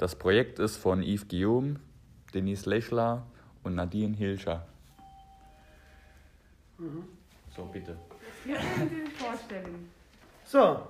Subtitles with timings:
[0.00, 1.78] Das Projekt ist von Yves Guillaume,
[2.32, 3.26] Denise Lechler
[3.62, 4.66] und Nadine Hilscher.
[6.78, 7.04] Mhm.
[7.54, 7.98] So, bitte.
[8.46, 9.90] Jetzt können Sie sich vorstellen.
[10.46, 10.80] So,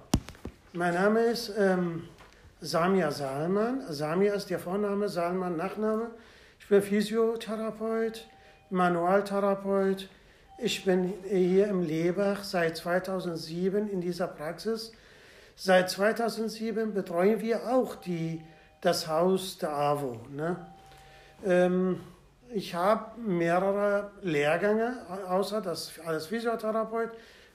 [0.74, 2.04] mein Name ist ähm,
[2.60, 3.82] Samia Salman.
[3.92, 6.12] Samia ist der Vorname, Salman Nachname.
[6.60, 8.28] Ich bin Physiotherapeut,
[8.70, 10.08] Manualtherapeut.
[10.62, 14.92] Ich bin hier im Lebach seit 2007 in dieser Praxis.
[15.56, 18.40] Seit 2007 betreuen wir auch die,
[18.80, 20.20] das Haus der AWO.
[20.30, 20.56] Ne?
[21.44, 22.00] Ähm,
[22.52, 24.96] ich habe mehrere Lehrgänge,
[25.28, 27.10] außer das als Physiotherapeut,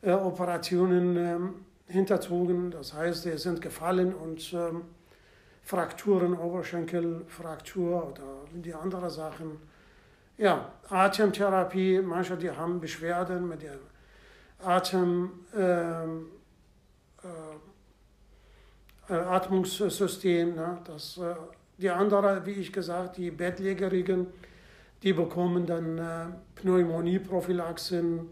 [0.01, 1.53] äh, Operationen ähm,
[1.88, 4.84] hinterzogen, das heißt, sie sind gefallen und ähm,
[5.63, 9.57] Frakturen, Oberschenkelfraktur oder die anderen Sachen.
[10.37, 13.79] Ja, Atemtherapie, manche die haben Beschwerden mit dem
[14.59, 15.31] Atem.
[15.55, 16.27] Ähm,
[19.09, 20.55] äh, Atmungssystem.
[20.55, 20.79] Ne?
[20.85, 21.35] Das, äh,
[21.77, 24.27] die anderen, wie ich gesagt, die Bettlägerigen,
[25.03, 26.25] die bekommen dann äh,
[26.55, 28.29] Pneumonieprophylaxen,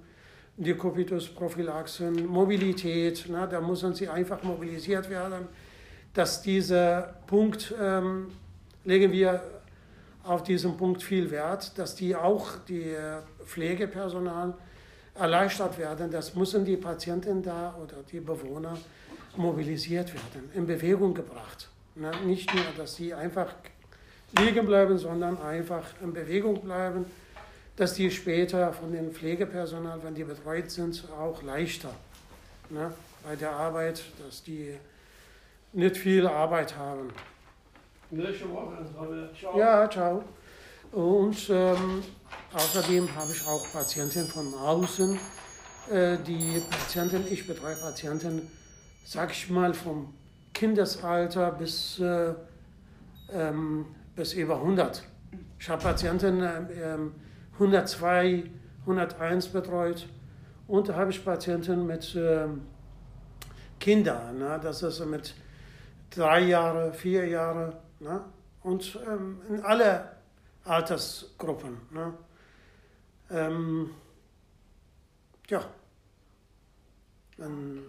[0.57, 3.29] Dekubitusprophylaxen, Mobilität.
[3.29, 3.47] Ne?
[3.49, 5.47] Da müssen sie einfach mobilisiert werden.
[6.13, 8.27] Dass dieser Punkt, ähm,
[8.83, 9.41] legen wir
[10.25, 14.53] auf diesen Punkt viel Wert, dass die auch, die äh, Pflegepersonal,
[15.13, 16.12] erleichtert werden.
[16.12, 18.78] Das müssen die Patienten da oder die Bewohner
[19.38, 21.69] mobilisiert werden, in Bewegung gebracht.
[21.96, 22.12] Ne?
[22.25, 23.53] Nicht nur, dass sie einfach
[24.38, 27.06] liegen bleiben, sondern einfach in Bewegung bleiben,
[27.75, 31.94] dass die später von dem Pflegepersonal, wenn die betreut sind, auch leichter
[32.69, 32.94] ne?
[33.24, 34.75] bei der Arbeit, dass die
[35.74, 37.09] nicht viel Arbeit haben.
[38.16, 39.30] Nächste Woche.
[39.38, 39.58] Ciao.
[39.58, 40.24] Ja, ciao.
[40.92, 42.03] Und ähm,
[42.53, 45.20] außerdem habe ich auch Patienten von außen.
[45.92, 48.50] Äh, die Patienten, ich betreue Patienten
[49.06, 50.14] sag ich mal, vom
[50.53, 52.34] Kindesalter bis, äh,
[53.31, 55.03] ähm, bis über 100.
[55.59, 56.97] Ich habe Patienten äh,
[57.53, 58.44] 102,
[58.82, 60.08] 101 betreut
[60.68, 62.47] und da habe ich Patienten mit äh,
[63.80, 64.59] Kindern, ne?
[64.62, 65.36] das ist mit
[66.09, 68.23] drei Jahre, vier Jahre ne?
[68.63, 70.16] und ähm, in alle
[70.63, 71.78] Altersgruppen.
[71.91, 72.13] Ne?
[73.29, 73.91] Ähm,
[75.50, 75.63] ja.
[77.38, 77.84] Dann,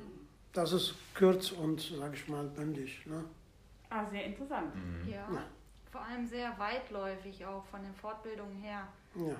[0.53, 3.05] das ist kurz und, sage ich mal, bündig.
[3.06, 3.25] Ne?
[3.91, 4.75] Ah, sehr interessant.
[4.75, 5.09] Mhm.
[5.09, 5.28] Ja.
[5.33, 5.43] Ja.
[5.93, 8.87] Vor allem sehr weitläufig auch von den Fortbildungen her.
[9.15, 9.37] Ja,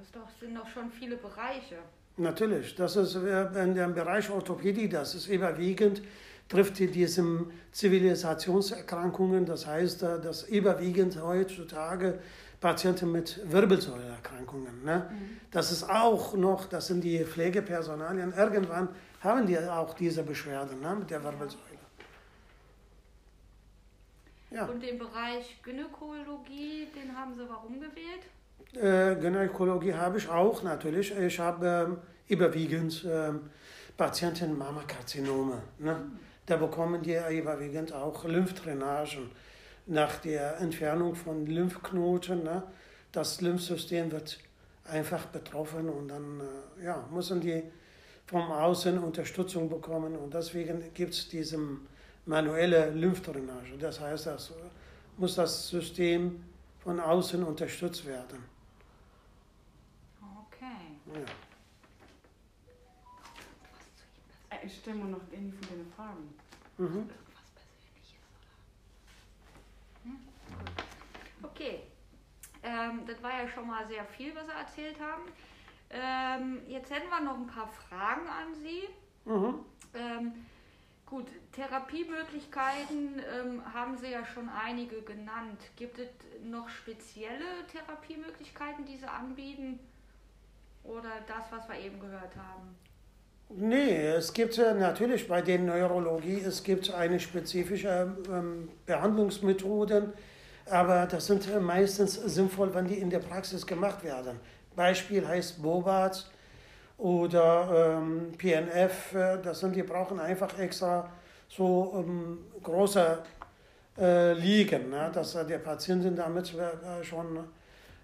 [0.00, 1.78] Es doch, sind doch schon viele Bereiche.
[2.16, 2.74] natürlich.
[2.74, 6.02] Das ist äh, in dem Bereich Orthopädie, das ist überwiegend,
[6.48, 9.46] trifft die diese Zivilisationserkrankungen.
[9.46, 12.18] Das heißt, äh, dass überwiegend heutzutage
[12.60, 14.84] Patienten mit Wirbelsäulerkrankungen.
[14.84, 15.10] Ne?
[15.50, 18.32] Das ist auch noch, das sind die Pflegepersonalien.
[18.36, 18.88] Irgendwann
[19.20, 21.62] haben die auch diese Beschwerden ne, mit der Wirbelsäule.
[24.50, 24.66] Ja.
[24.66, 28.26] Und den Bereich Gynäkologie, den haben Sie warum gewählt?
[28.74, 31.16] Äh, Gynäkologie habe ich auch natürlich.
[31.16, 31.98] Ich habe ähm,
[32.28, 33.50] überwiegend ähm,
[33.96, 35.62] Patienten Mammakarzinome.
[35.78, 35.96] Ne?
[36.46, 39.30] Da bekommen die überwiegend auch Lymphdrainagen
[39.86, 42.42] nach der Entfernung von Lymphknoten.
[42.42, 42.62] Ne?
[43.12, 44.38] Das Lymphsystem wird
[44.84, 46.40] einfach betroffen und dann
[46.80, 47.62] äh, ja, müssen die
[48.26, 51.58] vom Außen Unterstützung bekommen und deswegen gibt es diese
[52.26, 53.76] manuelle Lymphdrainage.
[53.78, 54.52] Das heißt, das
[55.16, 56.42] muss das System
[56.80, 58.38] von außen unterstützt werden.
[60.20, 61.20] Okay.
[61.20, 61.51] Ja.
[64.64, 66.34] Ich stelle mir noch eine von den Fragen.
[66.78, 67.10] Mhm.
[71.42, 71.82] Okay.
[72.62, 75.22] Ähm, das war ja schon mal sehr viel, was Sie erzählt haben.
[75.90, 78.88] Ähm, jetzt hätten wir noch ein paar Fragen an Sie.
[79.24, 79.64] Mhm.
[79.94, 80.46] Ähm,
[81.06, 85.60] gut, Therapiemöglichkeiten ähm, haben Sie ja schon einige genannt.
[85.76, 86.08] Gibt es
[86.44, 89.80] noch spezielle Therapiemöglichkeiten, die Sie anbieten?
[90.84, 92.76] Oder das, was wir eben gehört haben?
[93.54, 100.14] Nee, es gibt äh, natürlich bei der Neurologie, es gibt eine spezifische ähm, Behandlungsmethoden,
[100.70, 104.40] aber das sind äh, meistens sinnvoll, wenn die in der Praxis gemacht werden.
[104.74, 106.30] Beispiel heißt Bobat
[106.96, 111.10] oder ähm, PNF, äh, das sind, die brauchen einfach extra
[111.50, 113.18] so ähm, große
[113.98, 116.54] äh, Liegen, ne, dass der Patienten damit
[117.02, 117.40] schon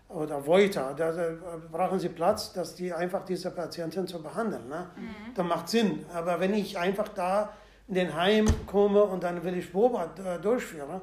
[0.08, 1.36] oder Voita, da da
[1.70, 4.68] brauchen sie Platz, dass die einfach diese Patienten zu behandeln.
[4.68, 4.86] Ne?
[5.34, 6.06] Das macht Sinn.
[6.14, 7.52] Aber wenn ich einfach da
[7.86, 11.00] in den Heim komme und dann will ich Boba äh, durchführen,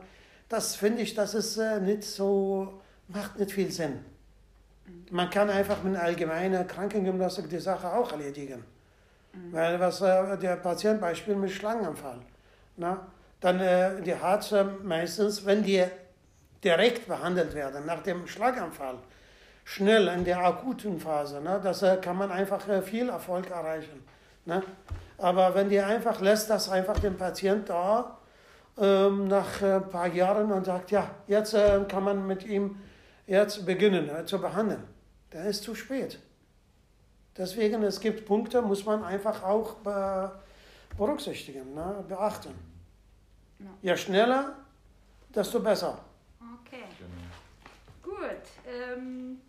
[0.49, 3.99] das finde ich, das ist äh, nicht so, macht nicht viel Sinn.
[5.11, 8.63] Man kann einfach mit allgemeiner Krankengymnastik die Sache auch erledigen.
[9.51, 12.19] Weil was äh, der Patient Beispiel mit Schlangenanfall,
[12.77, 12.99] ne?
[13.39, 15.83] dann äh, die äh, meistens, wenn die
[16.63, 18.97] direkt behandelt werden, nach dem Schlaganfall,
[19.63, 24.03] schnell in der akuten Phase, ne, das äh, kann man einfach äh, viel Erfolg erreichen.
[24.45, 24.61] Ne?
[25.17, 28.17] Aber wenn die einfach lässt, das einfach den Patient da
[28.77, 32.77] ähm, nach äh, ein paar Jahren und sagt, ja, jetzt äh, kann man mit ihm
[33.25, 34.83] jetzt beginnen äh, zu behandeln,
[35.31, 36.19] dann ist zu spät.
[37.37, 40.31] Deswegen, es gibt Punkte, muss man einfach auch be
[40.97, 42.53] berücksichtigen, ne, beachten.
[43.59, 43.65] Ja.
[43.81, 44.55] Je schneller,
[45.33, 45.99] desto besser.
[46.75, 46.83] Okay,
[48.03, 48.17] Genau.
[48.17, 48.41] gut.
[48.67, 49.39] Ähm,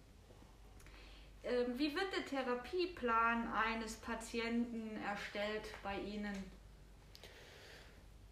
[1.45, 6.45] ähm, wie wird der Therapieplan eines Patienten erstellt bei Ihnen?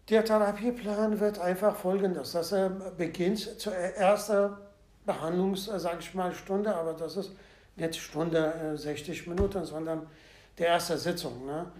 [0.09, 2.33] Der Therapieplan wird einfach folgendes.
[2.33, 4.55] Das äh, beginnt zur ersten
[5.05, 7.31] Behandlungs, äh, sage ich mal, Stunde, aber das ist
[7.75, 10.07] nicht Stunde äh, 60 Minuten, sondern
[10.57, 11.45] die erste Sitzung.
[11.45, 11.71] Ne?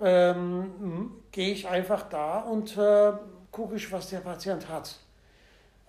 [0.00, 3.12] Ähm, Gehe ich einfach da und äh,
[3.50, 4.98] gucke ich, was der Patient hat.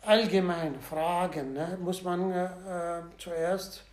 [0.05, 1.77] Allgemein Fragen, ne?
[1.81, 3.83] muss man äh, äh, zuerst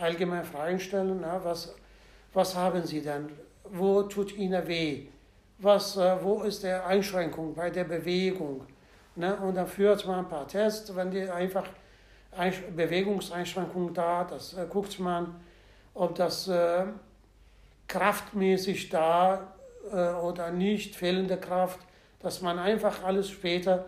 [0.00, 1.20] allgemein Fragen stellen.
[1.20, 1.40] Ne?
[1.42, 1.74] Was,
[2.32, 3.30] was haben Sie denn?
[3.64, 5.08] Wo tut Ihnen weh?
[5.58, 8.66] was, äh, wo ist die Einschränkung bei der Bewegung.
[9.14, 9.36] Ne?
[9.36, 11.66] Und dann führt man ein paar Tests, wenn die einfach
[12.36, 15.40] Einsch Bewegungseinschränkung da, das äh, guckt man,
[15.94, 16.84] ob das äh,
[17.88, 19.54] kraftmäßig da
[19.90, 21.80] äh, oder nicht, fehlende Kraft,
[22.20, 23.86] dass man einfach alles später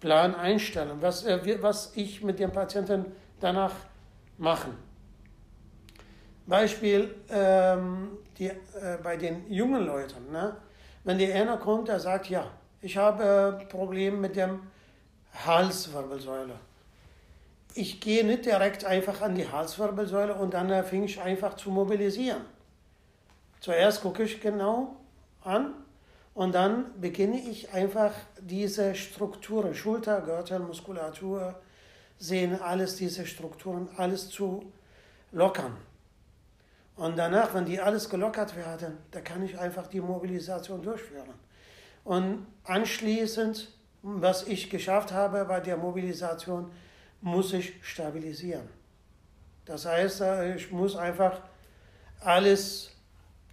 [0.00, 3.04] Plan einstellen, was, äh, was ich mit dem Patienten
[3.38, 3.74] danach
[4.38, 4.76] machen.
[6.46, 8.56] Beispiel ähm, die, äh,
[9.02, 10.32] bei den jungen Leuten.
[10.32, 10.56] Ne?
[11.04, 12.50] Wenn der einer kommt, der sagt, ja,
[12.80, 14.60] ich habe äh, Probleme mit dem
[15.44, 16.54] Halswirbelsäule.
[17.74, 21.70] Ich gehe nicht direkt einfach an die Halswirbelsäule und dann äh, fing ich einfach zu
[21.70, 22.44] mobilisieren.
[23.60, 24.96] Zuerst gucke ich genau
[25.44, 25.74] an
[26.34, 31.60] und dann beginne ich einfach diese Strukturen, Schulter, Gürtel, Muskulatur,
[32.18, 34.72] Sehne, alles diese Strukturen, alles zu
[35.32, 35.76] lockern.
[36.96, 41.30] Und danach, wenn die alles gelockert werden, da kann ich einfach die Mobilisation durchführen.
[42.04, 43.68] Und anschließend,
[44.02, 46.70] was ich geschafft habe bei der Mobilisation,
[47.22, 48.68] muss ich stabilisieren.
[49.64, 51.40] Das heißt, äh, ich muss einfach
[52.20, 52.90] alles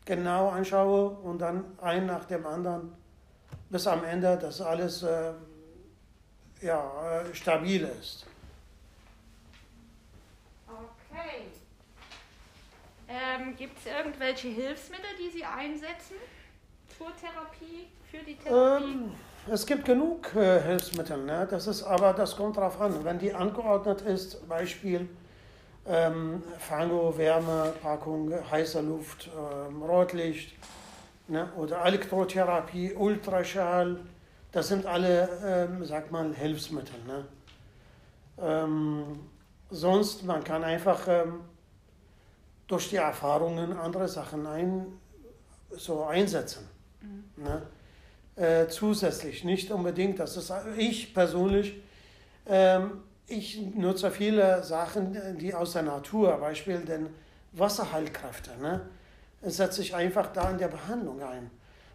[0.08, 2.96] genau anschauen und dann ein nach dem anderen
[3.70, 5.34] bis am Ende, dass alles äh,
[6.62, 8.26] ja, äh, stabil ist.
[10.68, 11.44] Okay.
[13.08, 16.16] Ähm, Gibt es irgendwelche Hilfsmittel, die Sie einsetzen
[16.98, 18.84] zur Therapie, für die Therapie?
[18.84, 19.12] Ähm,
[19.50, 21.48] es gibt genug äh, Hilfsmittel, ne?
[21.50, 23.04] das ist, aber das kommt darauf an.
[23.04, 25.08] Wenn die angeordnet ist, Beispiel
[25.88, 30.56] ähm, Fango, Wärmepackung, heiße Luft, ähm, Rotlicht
[31.28, 31.50] ne?
[31.56, 34.00] oder Elektrotherapie, Ultraschall,
[34.52, 37.00] das sind alle, ähm, sag mal, Hilfsmittel.
[37.06, 37.26] Ne?
[38.40, 39.20] Ähm,
[39.70, 41.42] sonst, man kann einfach ähm,
[42.68, 44.86] durch die Erfahrungen andere Sachen ein,
[45.72, 46.68] so einsetzen.
[47.36, 47.62] Ne?
[48.36, 51.82] Äh, zusätzlich, nicht unbedingt, das ist ich persönlich,
[52.46, 57.10] ähm, ich nutze viele Sachen, die aus der Natur, Beispiel den
[57.54, 58.52] Wasserheilkräfte.
[58.62, 58.82] Ne?
[59.42, 61.50] setzt sich einfach da in der Behandlung ein.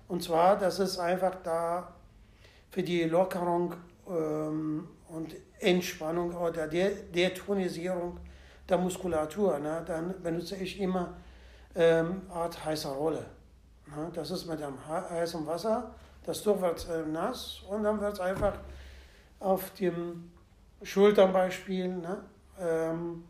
[0.08, 1.92] Und zwar, das ist einfach da
[2.70, 3.74] für die Lockerung
[4.08, 8.18] ähm, und Entspannung oder der Detonisierung
[8.68, 9.58] der Muskulatur.
[9.58, 9.82] Ne?
[9.86, 11.14] Dann benutze ich immer
[11.74, 13.26] ähm, Art heißer Rolle.
[13.86, 14.10] Ne?
[14.14, 15.94] Das ist mit dem heißen Wasser.
[16.24, 18.54] Das Tuch wird äh, nass und dann wird es einfach
[19.40, 20.31] auf dem
[20.82, 21.88] Schultern Beispiel.
[21.88, 22.24] Ne?
[22.58, 23.24] Ähm,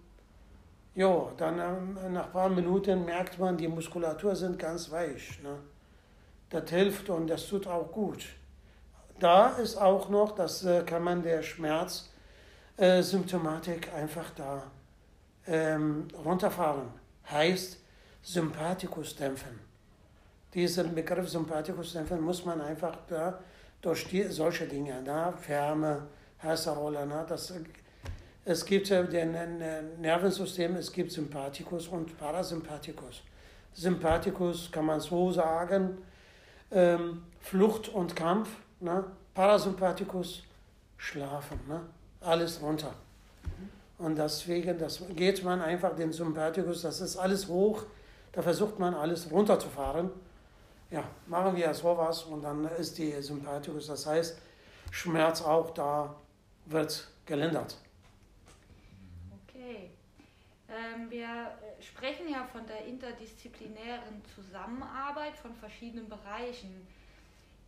[0.95, 5.41] ja, dann ähm, nach ein paar Minuten merkt man, die Muskulatur sind ganz weich.
[5.43, 5.59] Ne?
[6.51, 8.27] Das hilft und das tut auch gut.
[9.19, 14.65] Da ist auch noch, das äh, kann man der Schmerzsymptomatik äh, einfach da
[15.47, 16.89] ähm, runterfahren.
[17.31, 17.79] Heißt
[18.23, 19.61] Sympathikus dämpfen.
[20.55, 23.41] Diesen Begriff Sympathikus dämpfen muss man einfach da
[23.81, 26.09] durch die, solche Dinge, da Wärme,
[26.43, 27.53] heiße Rolle, ne, das
[28.45, 29.37] es gibt den
[30.01, 33.23] Nervensystem, es gibt Sympathikus und Parasympathikus.
[33.73, 35.99] Sympathikus kann man so sagen,
[36.73, 38.49] ähm, Flucht und Kampf,
[38.81, 39.05] ne?
[39.35, 40.43] Parasympathikus
[40.97, 41.81] schlafen, ne?
[42.21, 42.93] alles runter.
[43.99, 47.85] Und deswegen das geht man einfach den Sympathikus, das ist alles hoch,
[48.33, 50.11] da versucht man alles runterzufahren.
[50.91, 54.39] Ja, machen wir sowas und dann ist die Sympathikus, das heißt,
[54.91, 56.15] Schmerz auch da
[56.67, 57.77] wird gelindert.
[60.73, 66.87] Ähm, wir sprechen ja von der interdisziplinären Zusammenarbeit von verschiedenen Bereichen.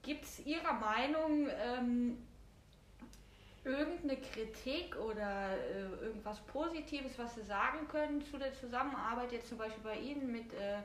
[0.03, 2.19] Gibt es Ihrer Meinung ähm,
[3.65, 9.59] irgendeine Kritik oder äh, irgendwas Positives, was Sie sagen können zu der Zusammenarbeit, jetzt zum
[9.59, 10.79] Beispiel bei Ihnen mit äh,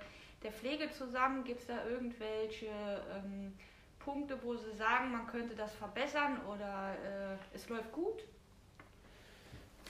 [0.43, 1.45] der Pflege zusammen?
[1.45, 2.67] Gibt es da irgendwelche
[3.13, 3.53] ähm,
[3.99, 8.23] Punkte, wo Sie sagen, man könnte das verbessern oder äh, es läuft gut?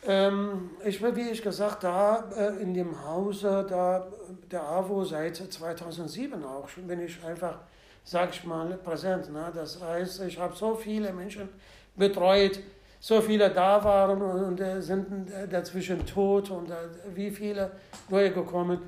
[0.05, 4.07] Ähm, ich bin, wie ich gesagt, da äh, in dem Hause da,
[4.49, 7.59] der AWO seit 2007 auch schon bin ich einfach,
[8.03, 9.31] sag ich mal, präsent.
[9.31, 9.51] Ne?
[9.53, 11.49] Das heißt, ich habe so viele Menschen
[11.95, 12.59] betreut,
[13.01, 16.75] so viele da waren und äh, sind dazwischen tot und äh,
[17.13, 17.71] wie viele
[18.07, 18.79] neue gekommen.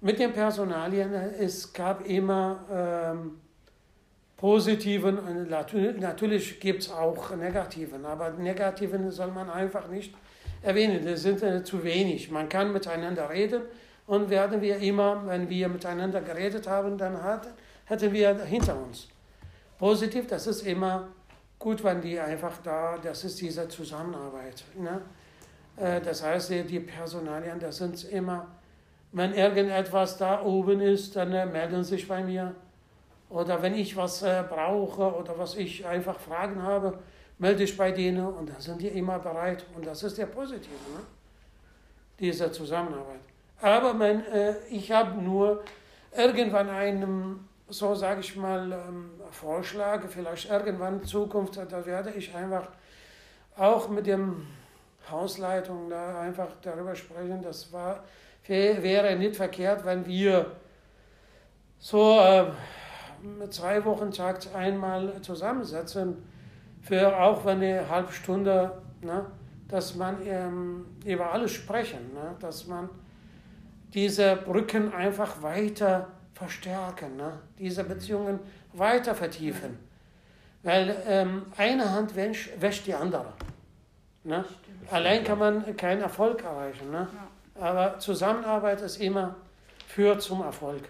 [0.00, 3.40] Mit den Personalien, es gab immer ähm,
[4.38, 5.18] positiven,
[5.98, 10.14] natürlich gibt es auch negativen, aber negativen soll man einfach nicht
[10.62, 12.30] erwähnen, das sind äh, zu wenig.
[12.30, 13.62] Man kann miteinander reden
[14.06, 17.48] und werden wir immer, wenn wir miteinander geredet haben, dann hat,
[17.84, 19.08] hätten wir hinter uns.
[19.76, 21.08] Positiv, das ist immer
[21.58, 24.64] gut, wenn die einfach da, das ist diese Zusammenarbeit.
[24.76, 25.00] Ne?
[25.76, 28.46] Äh, das heißt, die Personalien, das sind immer,
[29.10, 32.54] wenn irgendetwas da oben ist, dann äh, melden sich bei mir.
[33.30, 36.98] Oder wenn ich was brauche oder was ich einfach Fragen habe,
[37.38, 39.64] melde dich bei denen und dann sind die immer bereit.
[39.74, 41.00] Und das ist der Positive, ne?
[42.18, 43.20] diese Zusammenarbeit.
[43.60, 45.62] Aber mein, äh, ich habe nur
[46.16, 52.34] irgendwann einen, so sage ich mal, ähm, Vorschlag, vielleicht irgendwann in Zukunft, da werde ich
[52.34, 52.68] einfach
[53.56, 54.46] auch mit dem
[55.10, 57.42] Hausleitung da einfach darüber sprechen.
[57.42, 58.04] Das war,
[58.46, 60.52] wäre nicht verkehrt, wenn wir
[61.78, 62.46] so äh,
[63.50, 66.16] zwei Wochen Takt einmal zusammensetzen
[66.82, 68.72] für auch wenn eine halbe Stunde,
[69.02, 69.26] ne,
[69.68, 72.88] dass man ähm, über alles sprechen, ne, dass man
[73.92, 78.38] diese Brücken einfach weiter verstärken, ne, diese Beziehungen
[78.72, 79.78] weiter vertiefen.
[80.62, 83.32] Weil ähm, eine Hand wäscht, wäscht die andere.
[84.24, 84.44] Ne?
[84.90, 86.90] Allein kann man keinen Erfolg erreichen.
[86.90, 87.06] Ne?
[87.54, 89.36] Aber Zusammenarbeit ist immer
[89.86, 90.82] führt zum Erfolg.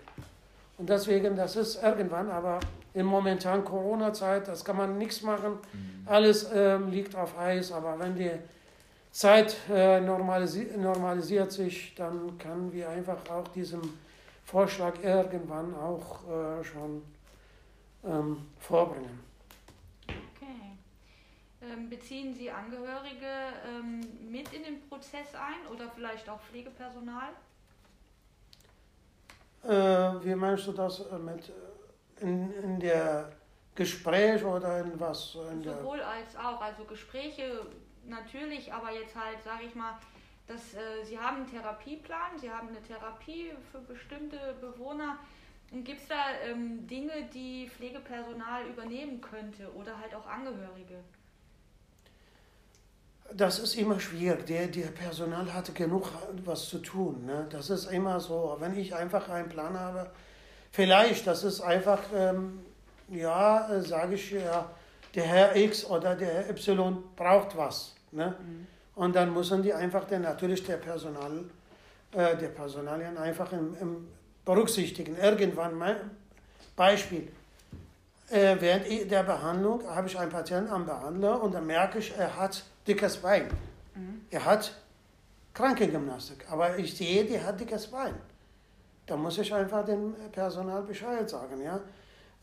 [0.79, 2.61] Und deswegen, das ist irgendwann, aber
[2.95, 5.59] in momentan Corona-Zeit, das kann man nichts machen.
[5.73, 6.07] Mhm.
[6.07, 8.31] Alles ähm, liegt auf Eis, aber wenn die
[9.11, 13.81] Zeit äh, normalisi normalisiert sich, dann können wir einfach auch diesen
[14.45, 17.03] Vorschlag irgendwann auch äh, schon
[18.05, 19.19] ähm, vorbringen.
[20.07, 20.77] Okay.
[21.61, 23.27] Ähm, beziehen Sie Angehörige
[23.69, 27.31] ähm, mit in den Prozess ein oder vielleicht auch Pflegepersonal?
[29.65, 29.71] Äh,
[30.25, 31.53] wie meinst du das äh, mit
[32.21, 33.33] in, in der
[33.75, 35.37] Gespräch oder in was?
[35.53, 37.67] In Sowohl als auch, also Gespräche
[38.07, 39.99] natürlich, aber jetzt halt, sage ich mal,
[40.47, 45.19] dass äh, Sie haben einen Therapieplan, Sie haben eine Therapie für bestimmte Bewohner.
[45.71, 51.05] Und gibt es da ähm, Dinge, die Pflegepersonal übernehmen könnte oder halt auch Angehörige?
[53.35, 54.47] Das ist immer schwierig.
[54.47, 56.11] Der, der Personal hat genug
[56.45, 57.27] was zu tun.
[57.27, 57.47] Ne?
[57.51, 58.57] Das ist immer so.
[58.59, 60.11] Wenn ich einfach einen Plan habe,
[60.71, 62.61] Vielleicht, das ist einfach, ähm,
[63.09, 64.71] ja, äh, sage ich ja,
[65.15, 67.95] der Herr X oder der Herr Y braucht was.
[68.13, 68.35] Ne?
[68.39, 68.67] Mhm.
[68.95, 71.45] Und dann müssen die einfach, der, natürlich der Personal,
[72.13, 74.09] äh, der Personalien einfach im, im
[74.45, 75.17] berücksichtigen.
[75.17, 75.97] Irgendwann, mein
[76.77, 77.29] Beispiel,
[78.31, 82.37] äh, während der Behandlung habe ich einen Patienten am Behandler und dann merke ich, er
[82.37, 83.49] hat dickes Bein.
[84.31, 84.73] Er hat
[85.55, 88.15] Krankengymnastik, aber ich sehe, die hat dickes Bein.
[89.07, 91.63] Da muss ich einfach dem Personal Bescheid sagen.
[91.63, 91.81] Ja?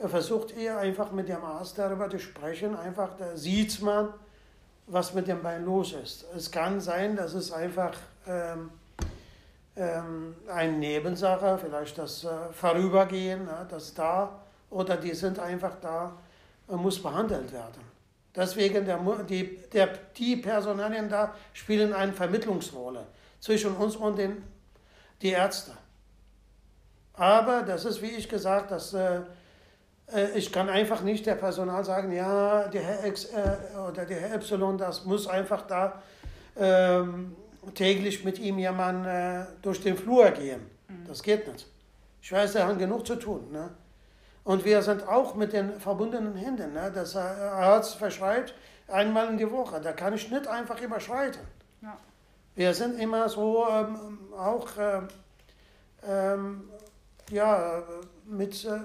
[0.08, 4.14] Versucht ihr einfach mit dem Arzt darüber zu sprechen, einfach da sieht man,
[4.88, 6.26] was mit dem Bein los ist.
[6.36, 7.94] Es kann sein, dass es einfach
[8.28, 8.72] ähm,
[9.76, 16.14] ähm, eine Nebensache, vielleicht das äh, Vorübergehen, ja, das da, oder die sind einfach da,
[16.70, 17.85] äh, muss behandelt werden.
[18.36, 19.00] Deswegen, der,
[19.30, 23.06] die, der, die Personalien da spielen eine Vermittlungsrolle
[23.40, 24.44] zwischen uns und den
[25.22, 25.72] die Ärzte.
[27.14, 29.22] Aber das ist, wie ich gesagt, dass, äh,
[30.14, 34.20] äh, ich kann einfach nicht der Personal sagen, ja, der Herr X äh, oder der
[34.20, 36.02] Herr Y, das muss einfach da
[36.58, 37.36] ähm,
[37.74, 40.62] täglich mit ihm jemand äh, durch den Flur gehen.
[40.90, 41.08] Mhm.
[41.08, 41.68] Das geht nicht.
[42.22, 43.52] Ich weiß, er hat genug zu tun.
[43.52, 43.70] Ne?
[44.46, 46.72] Und wir sind auch mit den verbundenen Händen.
[46.72, 46.92] Ne?
[46.94, 48.54] Das Arzt verschreibt
[48.88, 49.82] einmal in die Woche.
[49.82, 51.42] Da kann ich nicht einfach überschreiten.
[51.82, 51.98] Ja.
[52.54, 55.08] Wir sind immer so ähm, auch ähm,
[56.08, 56.64] ähm
[57.32, 57.82] ja,
[58.26, 58.80] mit, äh,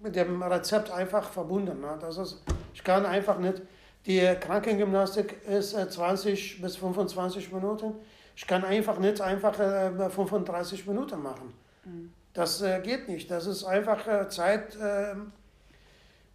[0.00, 1.80] mit dem Rezept einfach verbunden.
[1.80, 1.96] Ne?
[2.00, 2.42] Das ist,
[2.74, 3.62] ich kann einfach nicht,
[4.04, 7.94] die Krankengymnastik ist 20 äh, bis 25 Minuten.
[8.36, 11.54] Ich kann einfach nicht einfach 35 äh, Minuten machen.
[11.86, 12.12] Mhm.
[12.36, 13.30] Das geht nicht.
[13.30, 15.32] Das ist einfach Zeit, ähm,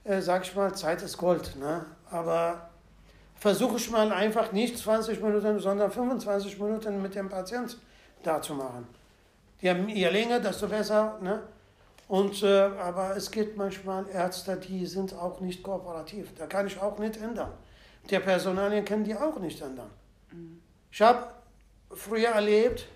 [0.03, 1.55] äh, sag ich mal, Zeit ist Gold.
[1.57, 1.85] Ne?
[2.09, 2.71] Aber
[3.35, 7.77] versuche ich mal einfach nicht 20 Minuten, sondern 25 Minuten mit dem Patient
[8.23, 8.87] da zu machen.
[9.59, 11.19] Je, je länger, desto besser.
[11.21, 11.43] Ne?
[12.07, 16.33] Und, äh, aber es gibt manchmal Ärzte, die sind auch nicht kooperativ.
[16.35, 17.51] Da kann ich auch nicht ändern.
[18.09, 19.91] Der Personalien können die auch nicht ändern.
[20.91, 21.27] Ich habe
[21.91, 22.87] früher erlebt,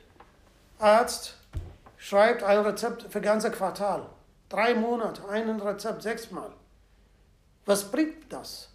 [0.79, 1.35] Arzt
[2.05, 4.05] schreibt ein Rezept für ganze Quartal.
[4.47, 6.51] Drei Monate, ein Rezept, sechsmal.
[7.65, 8.69] Was bringt das?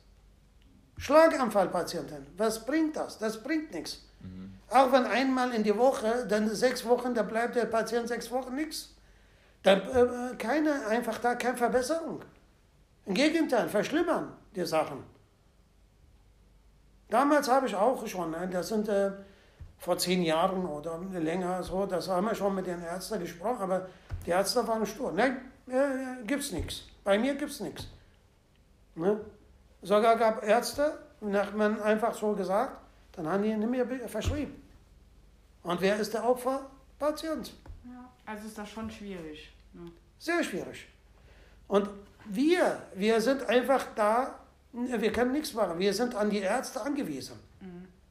[0.99, 3.19] Schlaganfallpatienten, was bringt das?
[3.19, 4.03] Das bringt nichts.
[4.21, 4.55] Mhm.
[4.69, 8.57] Auch wenn einmal in die Woche, dann sechs Wochen, da bleibt der Patient sechs Wochen
[8.57, 8.97] nichts.
[9.63, 12.23] Dann äh, keine, einfach da keine Verbesserung.
[13.07, 15.05] Im Gegenteil, verschlimmern die Sachen.
[17.09, 19.13] Damals habe ich auch schon, ne, das sind äh,
[19.81, 23.89] vor zehn Jahren oder länger so, das haben wir schon mit den Ärzten gesprochen, aber
[24.27, 25.11] die Ärzte waren stur.
[25.11, 26.85] Nein, äh, gibt's nichts.
[27.03, 27.89] Bei mir gibt's nichts.
[28.95, 29.21] Ne?
[29.81, 30.99] Sogar gab Ärzte,
[31.33, 32.77] hat man einfach so gesagt,
[33.13, 34.63] dann haben die nicht mehr verschrieben.
[35.63, 36.67] Und wer ist der Opfer?
[36.99, 37.55] Patient.
[37.85, 39.51] Ja, also ist das schon schwierig.
[39.73, 39.91] Ne?
[40.19, 40.87] Sehr schwierig.
[41.69, 41.89] Und
[42.27, 44.41] wir, wir sind einfach da,
[44.73, 45.79] wir können nichts machen.
[45.79, 47.39] Wir sind an die Ärzte angewiesen.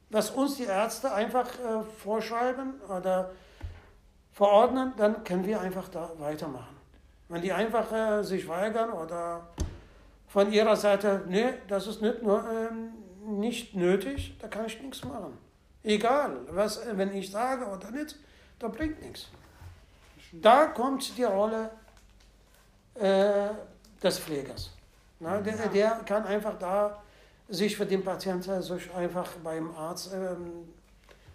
[0.09, 3.31] Was uns die Ärzte einfach äh, vorschreiben oder
[4.33, 6.75] verordnen, dann können wir einfach da weitermachen.
[7.27, 9.47] Wenn die einfach äh, sich weigern oder
[10.27, 12.93] von ihrer Seite, nee, das ist nicht nur ähm,
[13.39, 15.37] nicht nötig, da kann ich nichts machen.
[15.83, 18.15] Egal, was, wenn ich sage oder nicht,
[18.57, 19.27] da bringt nichts.
[20.31, 21.71] Da kommt die Rolle
[22.95, 23.49] äh,
[24.01, 24.71] des Pflegers.
[25.19, 27.01] Na, der, der, kann einfach da
[27.49, 30.69] sich für den Patienten sich einfach beim Arzt ähm,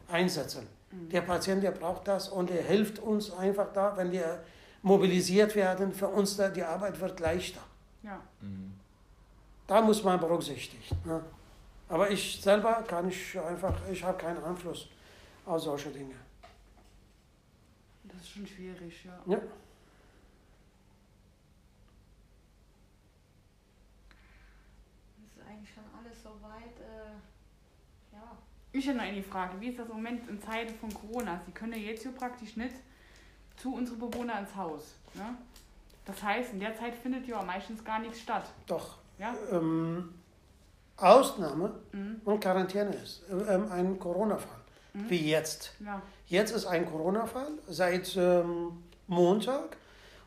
[0.09, 0.66] einsetzen.
[0.90, 1.09] Mhm.
[1.11, 4.42] Der Patient, der braucht das und er hilft uns einfach da, wenn wir
[4.83, 7.62] mobilisiert werden, für uns da die Arbeit wird leichter.
[8.03, 8.20] Ja.
[8.40, 8.74] Mhm.
[9.66, 10.83] Da muss man berücksichtigen.
[11.05, 11.24] Ne?
[11.88, 14.88] Aber ich selber kann ich einfach, ich habe keinen Einfluss
[15.46, 16.14] auf solche Dinge.
[18.05, 19.18] Das ist schon schwierig, ja.
[19.27, 19.38] Ja.
[25.16, 27.16] Das ist eigentlich schon alles soweit, äh,
[28.12, 28.38] ja.
[28.74, 31.40] Ich hätte noch eine Frage, wie ist das im Moment in Zeiten von Corona?
[31.46, 32.74] Sie können ja jetzt hier praktisch nicht
[33.56, 34.96] zu unseren Bewohnern ins Haus.
[35.14, 35.37] Ne?
[36.04, 38.50] Das heißt, in der Zeit findet ja meistens gar nichts statt.
[38.66, 38.98] Doch.
[39.16, 39.32] Ja?
[39.52, 40.12] Ähm,
[40.96, 42.20] Ausnahme mhm.
[42.24, 43.22] und Quarantäne ist.
[43.30, 44.58] Ähm, ein Corona-Fall,
[44.92, 45.08] mhm.
[45.08, 45.72] wie jetzt.
[45.78, 46.02] Ja.
[46.26, 49.76] Jetzt ist ein Corona-Fall seit ähm, Montag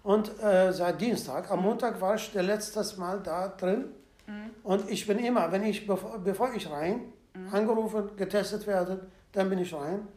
[0.03, 1.51] und äh, seit Dienstag.
[1.51, 1.65] Am mhm.
[1.65, 3.91] Montag war ich das letzte Mal da drin
[4.25, 4.51] mhm.
[4.63, 7.11] und ich bin immer, wenn ich, bevor, bevor ich rein,
[7.45, 7.53] mhm.
[7.53, 10.07] angerufen, getestet werde, dann bin ich rein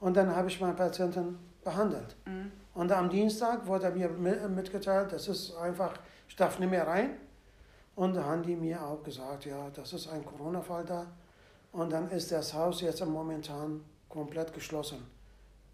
[0.00, 2.16] und dann habe ich meinen Patienten behandelt.
[2.26, 2.52] Mhm.
[2.74, 4.08] Und am Dienstag wurde mir
[4.48, 5.94] mitgeteilt, das ist einfach,
[6.28, 7.10] ich darf nicht mehr rein
[7.94, 11.06] und da haben die mir auch gesagt, ja, das ist ein Corona-Fall da.
[11.72, 14.98] Und dann ist das Haus jetzt momentan komplett geschlossen.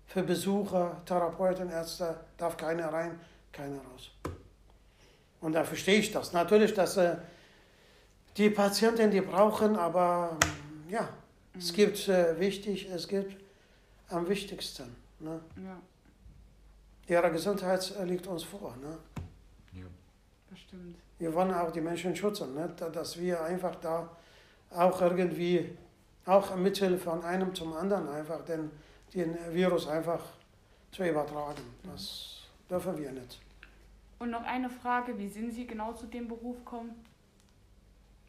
[0.06, 3.20] Für Besucher, Therapeuten, Ärzte darf keiner rein,
[3.52, 4.10] keiner raus.
[5.40, 6.32] Und da verstehe ich das.
[6.32, 7.16] Natürlich, dass äh,
[8.36, 10.36] die Patienten, die brauchen, aber
[10.88, 11.02] ja,
[11.54, 11.58] mhm.
[11.58, 13.36] es gibt äh, wichtig, es gibt
[14.08, 14.94] am wichtigsten.
[15.20, 15.40] Ne?
[15.64, 15.80] Ja.
[17.08, 18.76] ihre Gesundheit liegt uns vor.
[18.76, 18.98] Ne?
[19.72, 19.86] Ja.
[20.50, 20.96] Das stimmt.
[21.18, 22.72] Wir wollen auch die Menschen schützen, ne?
[22.76, 24.08] Da- dass wir einfach da
[24.70, 25.76] auch irgendwie,
[26.26, 28.70] auch mithilfe von einem zum anderen einfach den,
[29.14, 30.22] den Virus einfach
[30.92, 31.62] zu übertragen.
[31.82, 33.40] Das dürfen wir nicht.
[34.20, 36.94] Und noch eine Frage, wie sind Sie genau zu dem Beruf gekommen?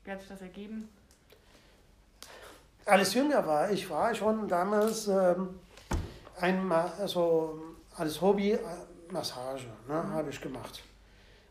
[0.03, 0.89] Wie hat sich das ergeben?
[2.85, 5.59] Als jünger war ich, war schon damals ähm,
[6.39, 7.61] einmal, also
[7.95, 8.59] als Hobby äh,
[9.11, 10.83] Massage, ne, habe ich gemacht.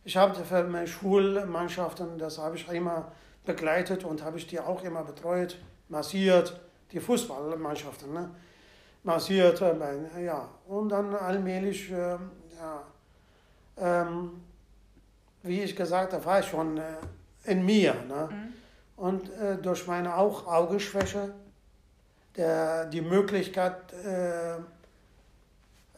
[0.04, 3.12] Ich habe für meine Schulmannschaften, das habe ich immer
[3.44, 6.60] begleitet und habe ich die auch immer betreut, massiert,
[6.92, 8.30] die Fußballmannschaften, ne,
[9.02, 12.82] massiert, äh, ja, und dann allmählich, ähm, ja,
[13.76, 14.42] ähm,
[15.42, 16.82] wie ich gesagt habe, war ich schon äh,
[17.44, 18.28] in mir, ne.
[18.30, 18.57] Mhm.
[18.98, 21.32] Und äh, durch meine auch Augenschwäche,
[22.36, 24.56] der, die Möglichkeit, äh,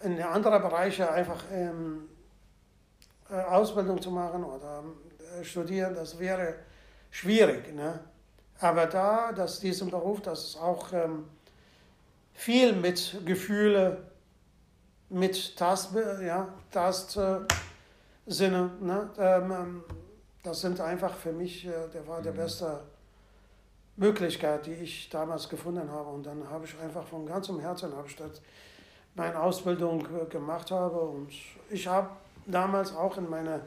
[0.03, 2.09] in andere Bereiche einfach ähm,
[3.31, 4.85] äh, Ausbildung zu machen oder
[5.41, 6.57] äh, studieren, das wäre
[7.11, 7.75] schwierig.
[7.75, 8.01] Ne?
[8.61, 11.25] Aber da, dass diesen Beruf, das ist auch ähm,
[12.35, 14.05] viel mit Gefühle,
[15.09, 17.47] mit Tast, ja, Tastsinne,
[18.27, 19.11] ne?
[19.19, 19.85] ähm, ähm,
[20.43, 22.37] das sind einfach für mich, äh, der war der Mhm.
[22.39, 22.81] beste
[23.97, 26.11] Möglichkeit, die ich damals gefunden habe.
[26.11, 28.41] Und dann habe ich einfach von ganzem Herzen habe ich das
[29.15, 31.01] meine Ausbildung äh, gemacht habe.
[31.01, 31.31] Und
[31.69, 32.09] ich habe
[32.47, 33.61] damals auch in meiner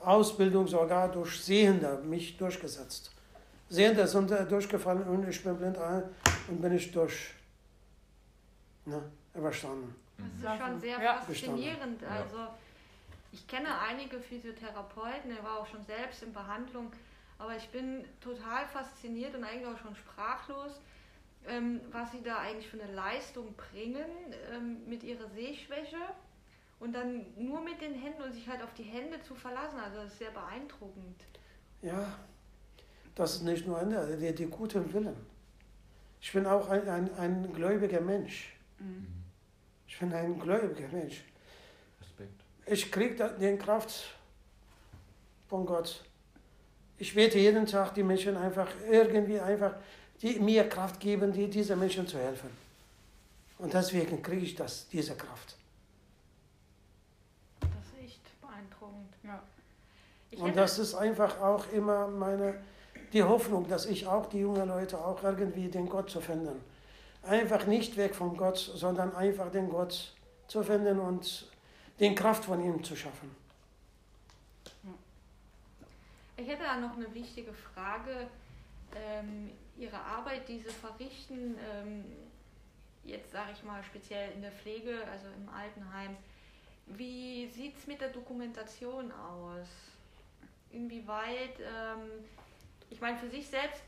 [0.00, 3.12] Ausbildung sogar durch Sehende mich durchgesetzt.
[3.70, 6.02] Sehende sind äh, durchgefallen und ich bin blind äh,
[6.48, 7.34] und bin ich durch
[8.86, 9.02] ne,
[9.34, 9.94] überstanden.
[10.16, 10.64] Das ist Mhm.
[10.66, 11.14] schon sehr Ja.
[11.20, 12.02] faszinierend.
[12.02, 12.08] Ja.
[12.08, 12.36] Also
[13.32, 16.92] ich kenne einige Physiotherapeuten, er war auch schon selbst in Behandlung,
[17.38, 20.80] aber ich bin total fasziniert und eigentlich auch schon sprachlos,
[21.46, 24.06] ähm, was sie da eigentlich für eine Leistung bringen
[24.52, 25.96] ähm, mit ihrer Sehschwäche
[26.80, 29.78] und dann nur mit den Händen und sich halt auf die Hände zu verlassen.
[29.78, 31.22] Also das ist sehr beeindruckend.
[31.82, 32.18] Ja,
[33.14, 35.16] das ist nicht nur Ende, die, die guten Willen.
[36.20, 38.52] Ich bin auch ein, ein, ein gläubiger Mensch.
[38.78, 39.06] Mhm.
[39.86, 41.22] Ich bin ein gläubiger Mensch.
[42.70, 44.04] Ich kriege den Kraft
[45.48, 46.04] von Gott.
[46.98, 49.72] Ich bete jeden Tag die Menschen einfach irgendwie einfach,
[50.20, 52.50] die mir Kraft geben, die diese Menschen zu helfen.
[53.58, 55.56] Und deswegen kriege ich das, diese Kraft.
[57.60, 59.14] Das ist echt beeindruckend.
[59.24, 59.42] Ja.
[60.30, 62.60] Ich Und das ist einfach auch immer meine,
[63.12, 66.60] die Hoffnung, dass ich auch die jungen Leute auch irgendwie den Gott zu finden.
[67.22, 70.14] Einfach nicht weg vom Gott, sondern einfach den Gott
[70.46, 71.48] zu finden und
[72.00, 73.34] den Kraft von ihm zu schaffen.
[76.36, 78.28] Ich hätte da noch eine wichtige Frage.
[78.94, 82.04] Ähm, Ihre Arbeit, die Sie verrichten, ähm,
[83.04, 86.16] jetzt sage ich mal speziell in der Pflege, also im Altenheim,
[86.86, 89.68] wie sieht es mit der Dokumentation aus?
[90.70, 92.24] Inwieweit, ähm,
[92.90, 93.82] ich meine, für sich selbst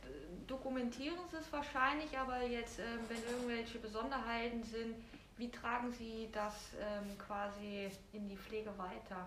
[0.46, 4.96] dokumentieren Sie es wahrscheinlich, aber jetzt, ähm, wenn irgendwelche Besonderheiten sind,
[5.40, 9.26] wie tragen Sie das ähm, quasi in die Pflege weiter?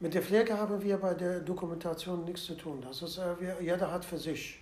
[0.00, 2.80] Mit der Pflege haben wir bei der Dokumentation nichts zu tun.
[2.80, 4.60] Das ist, äh, wir, jeder hat für sich.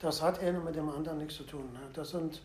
[0.00, 1.70] Das hat einer mit dem anderen nichts zu tun.
[1.74, 1.80] ne.
[1.92, 2.40] Das sind,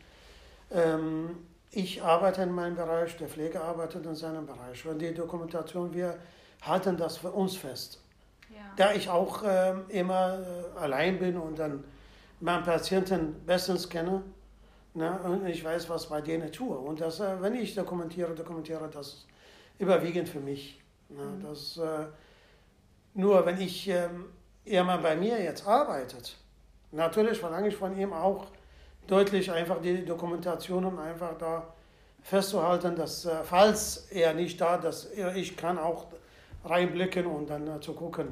[0.72, 1.38] ähm,
[1.72, 4.86] ich arbeite in meinem Bereich, der Pflege arbeitet in seinem Bereich.
[4.86, 6.18] Und die Dokumentation, wir
[6.64, 8.02] halten das für uns fest.
[8.50, 8.58] Ja.
[8.76, 11.82] Da ich auch ähm, immer äh, allein bin und dann
[12.42, 14.22] meinen Patienten bestens kenne
[14.96, 16.76] ne, und ich weiß, was bei denen tue.
[16.78, 19.26] Und das, äh, wenn ich dokumentiere, dokumentiere das
[19.78, 20.82] überwiegend für mich.
[21.10, 21.44] Ne, Mhm.
[21.44, 22.08] das, äh,
[23.14, 24.26] nur wenn ich ähm,
[24.66, 26.36] jemand bei mir jetzt arbeitet,
[26.92, 28.48] natürlich verlange ich von ihm auch
[29.08, 31.74] deutlich einfach die Dokumentationen einfach da
[32.24, 36.08] festzuhalten, dass äh, falls er nicht da, dass er, ich kann auch
[36.64, 38.28] reinblicken und dann zu gucken.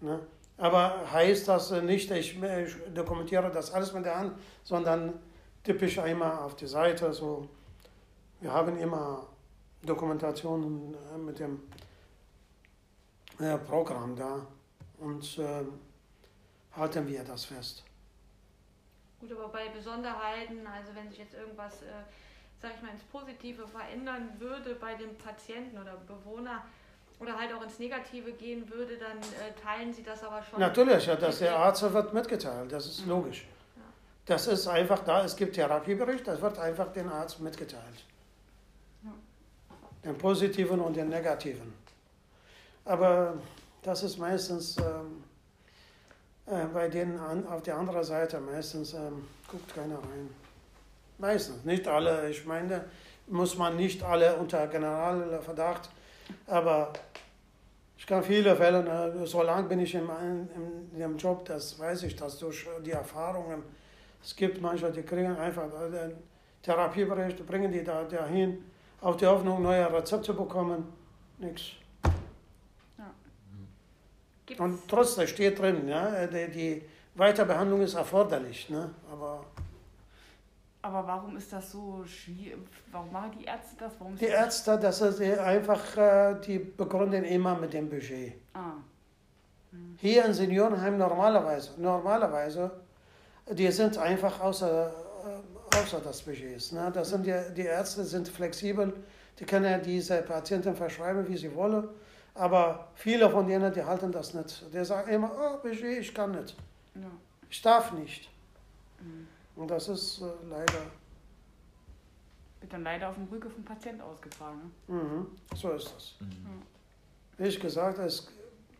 [0.00, 0.08] Mhm.
[0.08, 0.20] Ne?
[0.58, 4.32] Aber heißt das nicht, ich, ich dokumentiere das alles mit der Hand,
[4.62, 5.12] sondern
[5.66, 7.12] tippe ich einmal auf die Seite.
[7.12, 7.48] So.
[8.40, 9.26] Wir haben immer
[9.82, 11.60] Dokumentationen äh, mit dem
[13.40, 14.46] äh, Programm da
[14.98, 15.64] und äh,
[16.76, 17.82] halten wir das fest.
[19.20, 21.86] Gut, aber bei Besonderheiten, also wenn sich jetzt irgendwas, äh,
[22.62, 26.64] sag ich mal, ins Positive verändern würde bei dem Patienten oder Bewohner
[27.18, 30.60] oder halt auch ins Negative gehen würde, dann äh, teilen Sie das aber schon.
[30.60, 33.46] Natürlich, ja, dass der Arzt wird mitgeteilt, das ist logisch.
[34.26, 38.04] Das ist einfach da, es gibt Therapiebericht, das wird einfach den Arzt mitgeteilt.
[39.04, 39.10] Ja.
[40.04, 41.72] Den positiven und den negativen.
[42.84, 43.34] Aber
[43.82, 45.22] das ist meistens ähm,
[46.46, 50.28] äh, bei denen an, auf der anderen Seite, meistens ähm, guckt keiner rein.
[51.18, 52.28] Meistens, nicht alle.
[52.28, 52.84] Ich meine,
[53.28, 55.88] muss man nicht alle unter Generalverdacht
[56.46, 56.92] Aber
[57.96, 60.48] ich kann viele Fälle, ne, so lange bin ich in, meinem-
[60.92, 63.62] in dem Job, das weiß ich, dass durch die Erfahrungen,
[64.22, 66.16] es gibt manche, die kriegen einfach den
[66.62, 68.64] Therapiebericht, bringen die da dahin,
[69.00, 70.84] auf die Hoffnung, neue Rezepte bekommen,
[71.38, 71.72] nichts.
[74.46, 76.82] Gibt's, Und trotzdem steht drin, ja, die, die
[77.16, 78.90] Weiterbehandlung ist erforderlich, ne?
[79.10, 79.44] aber
[80.82, 82.58] Aber warum ist das so schwierig?
[82.92, 83.92] Warum machen die Ärzte das?
[83.98, 88.34] Warum die Ärzte, das ist eh einfach, äh, die begründen immer mit dem Budget.
[88.54, 88.74] Ah,
[89.98, 92.70] Hier in Seniorenheim normalerweise, normalerweise,
[93.50, 96.72] die sind einfach außer, äh, außer des Budgets.
[96.72, 96.90] Ne?
[96.92, 98.92] Das sind die, die Ärzte sind flexibel,
[99.38, 101.88] die können ja diese Patienten verschreiben, wie sie wollen.
[102.34, 104.64] Aber viele von denen, die halten das nicht.
[104.72, 106.54] Die sagen immer, oh, Budget, ich kann nicht.
[106.94, 107.10] ja.
[107.48, 108.28] Ich darf nicht.
[109.00, 109.26] Mhm.
[109.54, 110.82] Und das ist äh, leider,
[112.60, 114.72] Wird dann leider auf dem Rücken vom Patient ausgetragen.
[114.88, 114.94] Ne?
[114.96, 116.14] mhm, so ist das.
[116.20, 116.62] Mhm.
[117.38, 118.12] Wie ich gesagt habe,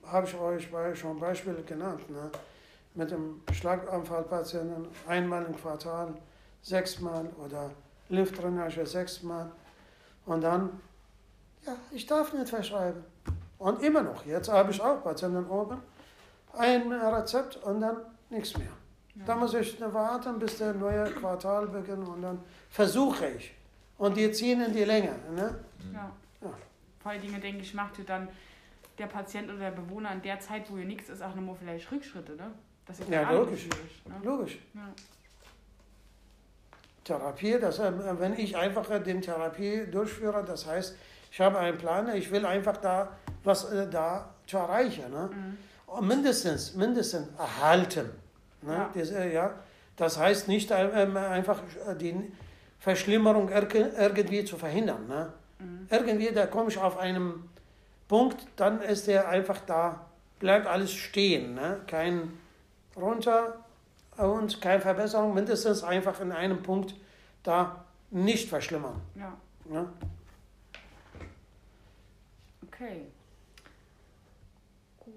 [0.04, 0.34] habe ich
[0.72, 2.08] euch schon Beispiele genannt.
[2.10, 2.30] Ne?
[2.96, 6.14] Mit dem Schlaganfallpatienten einmal im Quartal,
[6.62, 7.70] sechsmal oder
[8.08, 9.52] Lymphdrainage sechsmal.
[10.24, 10.80] Und dann,
[11.64, 13.04] ja, ich darf nicht verschreiben.
[13.58, 15.78] Und immer noch, jetzt habe ich auch Patienten oben,
[16.52, 17.98] ein Rezept und dann
[18.30, 18.72] nichts mehr.
[19.24, 23.54] Da muss ich warten, bis der neue Quartal beginnt und dann versuche ich.
[23.96, 25.14] Und die ziehen in die Länge.
[25.34, 25.54] Ne?
[25.94, 26.10] Ja.
[26.42, 26.50] Ja.
[27.00, 28.28] Vor allen Dingen, denke ich, macht ihr dann
[28.98, 31.90] der Patient oder der Bewohner in der Zeit, wo ihr nichts ist, auch nochmal vielleicht
[31.90, 32.50] Rückschritte, ne?
[32.86, 33.66] Das ist Ja, logisch.
[34.04, 34.14] Ne?
[34.22, 34.58] Logisch.
[34.74, 34.80] Ja.
[37.04, 40.96] Therapie, das, äh, wenn ich einfach äh, den Therapie durchführe, das heißt,
[41.30, 43.10] ich habe einen Plan, ich will einfach da
[43.44, 45.10] was äh, da zu erreichen.
[45.12, 45.30] Ne?
[45.32, 45.58] Mhm.
[45.86, 48.10] Und mindestens, mindestens erhalten.
[48.62, 48.72] Ne?
[48.74, 48.90] Ja.
[48.94, 49.54] Das, ja,
[49.96, 51.60] das heißt nicht äh, ähm, einfach
[52.00, 52.32] die
[52.80, 55.06] Verschlimmerung irg- irgendwie zu verhindern.
[55.06, 55.32] Ne?
[55.60, 55.86] Mhm.
[55.90, 57.48] Irgendwie, da komme ich auf einen
[58.08, 60.06] Punkt, dann ist er einfach da,
[60.40, 61.54] bleibt alles stehen.
[61.54, 61.80] Ne?
[61.86, 62.32] Kein
[62.96, 63.64] runter
[64.16, 66.94] und keine Verbesserung, mindestens einfach in einem Punkt
[67.42, 69.00] da nicht verschlimmern.
[69.14, 69.88] ja, Ne?
[72.62, 73.06] okay.
[75.00, 75.14] Gut.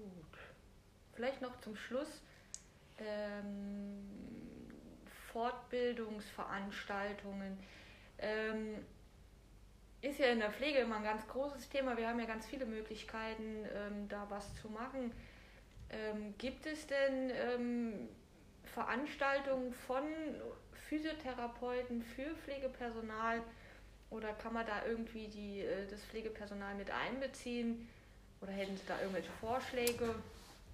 [1.14, 2.22] Vielleicht noch zum Schluss
[2.98, 4.00] ähm,
[5.32, 7.58] Fortbildungsveranstaltungen.
[8.18, 8.84] Ähm,
[10.02, 11.96] ist ja in der Pflege immer ein ganz großes Thema.
[11.96, 15.12] Wir haben ja ganz viele Möglichkeiten, ähm, da was zu machen.
[15.92, 18.08] Ähm, gibt es denn ähm,
[18.74, 20.02] Veranstaltungen von
[20.88, 23.42] Physiotherapeuten für Pflegepersonal
[24.10, 27.88] oder kann man da irgendwie die, äh, das Pflegepersonal mit einbeziehen?
[28.40, 30.14] Oder hätten Sie da irgendwelche Vorschläge?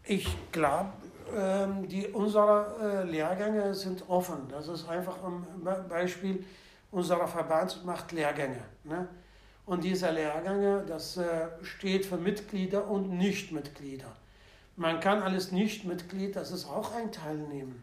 [0.05, 0.93] Ich glaube,
[1.35, 4.49] ähm, die, unsere äh, Lehrgänge sind offen.
[4.49, 6.45] Das ist einfach ein Be- Beispiel,
[6.93, 8.63] unser Verband macht Lehrgänge.
[8.85, 9.09] Ne?
[9.65, 14.15] Und diese Lehrgänge, das äh, steht für Mitglieder und Nichtmitglieder.
[14.77, 17.83] Man kann als Nichtmitglied, das ist auch ein Teilnehmen.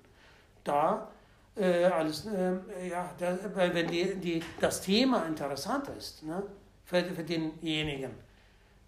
[0.64, 1.08] Da
[1.56, 2.54] äh, alles, äh,
[2.90, 6.44] ja, da, wenn die, die, das Thema interessant ist ne,
[6.86, 8.12] für, für denjenigen.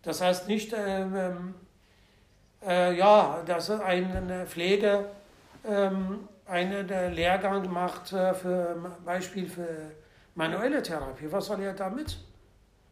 [0.03, 1.55] Das heißt nicht, ähm, ähm,
[2.65, 5.05] äh, ja, dass eine Pflege
[5.67, 9.91] ähm, einen äh, Lehrgang macht äh, für Beispiel für
[10.35, 11.31] manuelle Therapie.
[11.31, 12.17] Was soll er damit?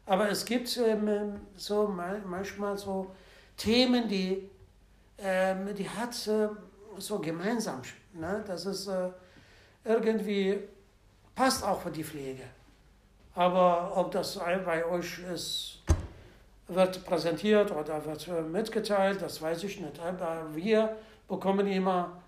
[0.06, 3.16] Aber es gibt ähm, so ma- manchmal so
[3.58, 4.50] Themen, die,
[5.24, 6.50] ähm, die hat äh,
[6.98, 7.82] so gemeinsam.
[8.14, 8.44] Ne?
[8.46, 9.10] Das ist äh,
[9.84, 10.60] irgendwie
[11.34, 12.44] passt auch für die Pflege.
[13.36, 15.82] Aber ob das bei euch ist,
[16.68, 20.00] wird präsentiert oder wird äh, mitgeteilt, das weiß ich nicht.
[20.00, 20.96] Aber wir
[21.28, 22.22] bekommen immer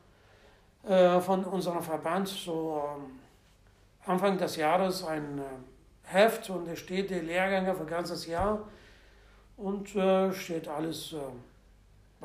[0.88, 3.20] äh, von unserem Verband so ähm,
[4.06, 5.42] Anfang des Jahres ein äh,
[6.04, 8.60] Heft und da steht die Lehrgänge für ganzes Jahr
[9.58, 11.16] und äh, steht alles,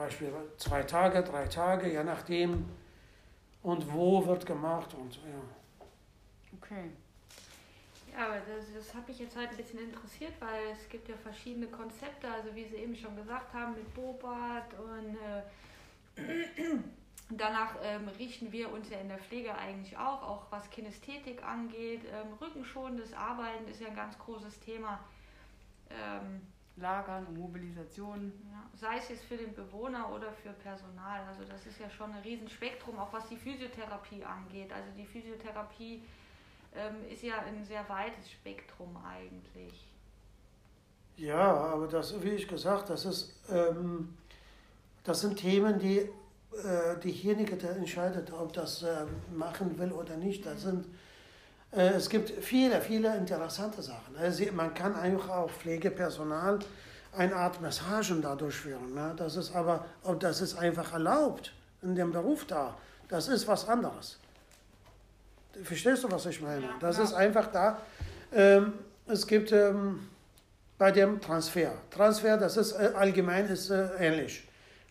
[0.01, 2.69] äh, Beispiel zwei Tage, drei Tage, je nachdem
[3.63, 5.43] und wo wird gemacht und ja.
[6.61, 6.91] Okay.
[8.13, 11.17] Ja, aber das, das hat mich jetzt halt ein bisschen interessiert, weil es gibt ja
[11.17, 16.23] verschiedene Konzepte, also wie Sie eben schon gesagt haben, mit Bobat und äh,
[17.31, 22.03] danach ähm, richten wir uns ja in der Pflege eigentlich auch, auch was Kinästhetik angeht.
[22.13, 24.99] Ähm, rückenschonendes Arbeiten ist ja ein ganz großes Thema.
[25.91, 26.41] Ähm,
[26.77, 28.33] Lagern und Mobilisation.
[28.51, 31.21] ja, sei es jetzt für den Bewohner oder für Personal.
[31.29, 34.73] Also das ist ja schon ein Riesenspektrum, auch was die Physiotherapie angeht.
[34.73, 36.03] Also die Physiotherapie
[36.75, 39.87] ähm, ist ja ein sehr weites Spektrum eigentlich.
[41.17, 44.17] Ja, aber das, wie ich gesagt, das ist, ähm,
[45.05, 50.47] das sind Themen, die äh, diejenige, der entscheidet, ob das äh, machen will oder nicht.
[50.47, 50.89] Das sind, äh,
[51.73, 54.17] es gibt viele, viele interessante Sachen.
[54.19, 56.59] Also man kann einfach auch Pflegepersonal
[57.17, 58.95] eine Art Massagen da durchführen.
[58.95, 59.15] Ne?
[59.17, 61.53] Das ist aber, ob das ist einfach erlaubt
[61.83, 62.77] in dem Beruf da.
[63.09, 64.19] Das ist was anderes.
[65.63, 66.63] Verstehst du, was ich meine?
[66.63, 67.05] Ja, das ja.
[67.05, 67.81] ist einfach da.
[68.33, 68.73] Ähm,
[69.07, 70.09] es gibt ähm,
[70.79, 71.73] bei dem Transfer.
[71.91, 74.47] Transfer, das ist äh, allgemein ist äh, ähnlich.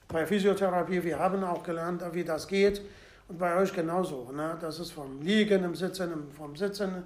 [0.07, 2.81] Bei Physiotherapie, wir haben auch gelernt, wie das geht.
[3.29, 4.31] Und bei euch genauso.
[4.31, 4.57] Ne?
[4.59, 7.03] Das ist vom Liegen, im Sitzen, im, vom Sitzen,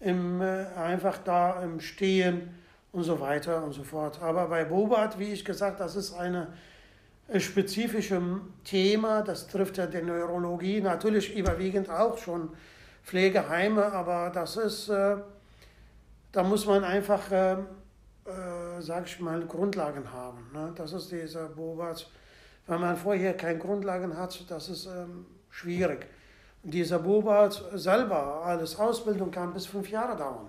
[0.00, 2.52] im, äh, einfach da im Stehen
[2.90, 4.20] und so weiter und so fort.
[4.20, 6.48] Aber bei Bobat, wie ich gesagt, das ist eine
[7.28, 8.20] äh, spezifische
[8.64, 12.50] Thema, das trifft ja die Neurologie, natürlich überwiegend auch schon
[13.04, 15.18] Pflegeheime, aber das ist, äh,
[16.32, 17.58] da muss man einfach, äh, äh,
[18.80, 20.50] sag ich mal, Grundlagen haben.
[20.52, 20.72] Ne?
[20.74, 22.10] Das ist dieser Bobat.
[22.66, 26.06] Wenn man vorher keine Grundlagen hat, das ist ähm, schwierig.
[26.62, 30.48] Und dieser Bobat selber, alles Ausbildung kann bis fünf Jahre dauern.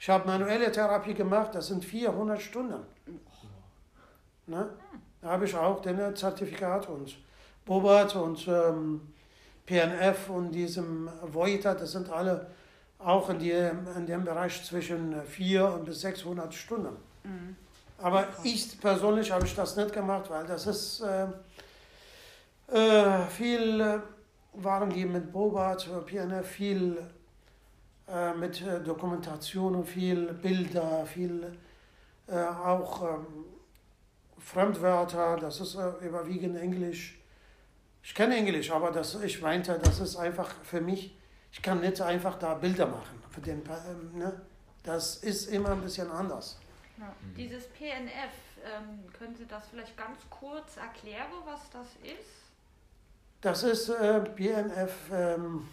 [0.00, 2.80] Ich habe manuelle Therapie gemacht, das sind 400 Stunden.
[4.46, 4.68] Ne?
[5.20, 7.16] Da habe ich auch den Zertifikat und
[7.64, 9.00] Bobat und ähm,
[9.66, 12.46] PNF und diesem Voita, das sind alle
[12.98, 16.96] auch in, die, in dem Bereich zwischen 400 und bis 600 Stunden.
[17.98, 21.26] Aber ich persönlich habe ich das nicht gemacht, weil das ist äh,
[22.72, 23.98] äh, viel, äh,
[24.62, 26.98] waren die mit Bobat, äh, PNF, viel
[28.08, 31.56] äh, mit äh, Dokumentation und viel Bilder, viel
[32.26, 33.26] äh, auch ähm,
[34.38, 37.18] Fremdwörter, das ist äh, überwiegend Englisch.
[38.02, 41.16] Ich kenne Englisch, aber das, ich meinte, das ist einfach für mich,
[41.52, 43.22] ich kann nicht einfach da Bilder machen.
[43.30, 44.40] Für den, ähm, ne?
[44.82, 46.58] Das ist immer ein bisschen anders.
[47.36, 48.32] Dieses PNF,
[48.64, 52.47] ähm, können Sie das vielleicht ganz kurz erklären, was das ist?
[53.40, 55.68] Das ist äh, BNF, ähm,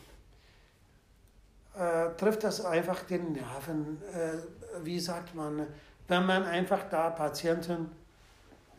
[1.77, 5.65] äh, trifft das einfach den Nerven, äh, wie sagt man,
[6.07, 7.91] wenn man einfach da Patienten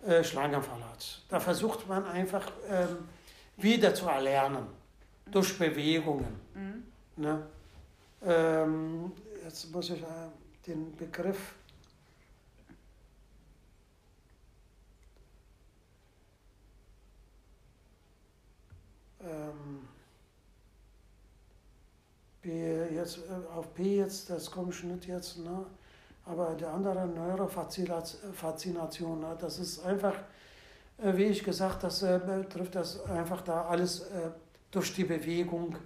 [0.07, 1.23] äh, Schlaganfall hat.
[1.29, 3.09] Da versucht man einfach ähm,
[3.57, 4.67] wieder zu erlernen,
[5.31, 6.41] durch Bewegungen.
[7.17, 7.43] Ne?
[8.25, 9.13] Ähm,
[9.45, 10.07] jetzt muss ich äh,
[10.67, 11.55] den Begriff.
[19.27, 19.89] Ähm,
[22.43, 22.49] B
[22.95, 25.67] jetzt, äh, auf P jetzt, das komme ich nicht jetzt, ne?
[26.25, 29.37] aber der andere Neurofaszination, ne?
[29.41, 30.15] das ist einfach,
[30.99, 34.31] äh, wie ich gesagt, das äh, betrifft das einfach da alles äh,
[34.71, 35.77] durch die Bewegung.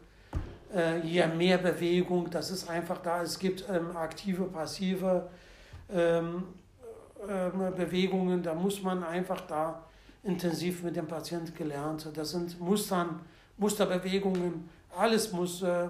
[0.75, 5.31] Äh, je mehr Bewegung, das ist einfach da, es gibt ähm, aktive, passive
[5.91, 6.45] ähm,
[7.29, 9.85] ähm, Bewegungen, da muss man einfach da
[10.23, 12.09] intensiv mit dem Patienten gelernt.
[12.15, 13.21] Das sind Mustern,
[13.57, 15.89] Musterbewegungen, alles muss äh,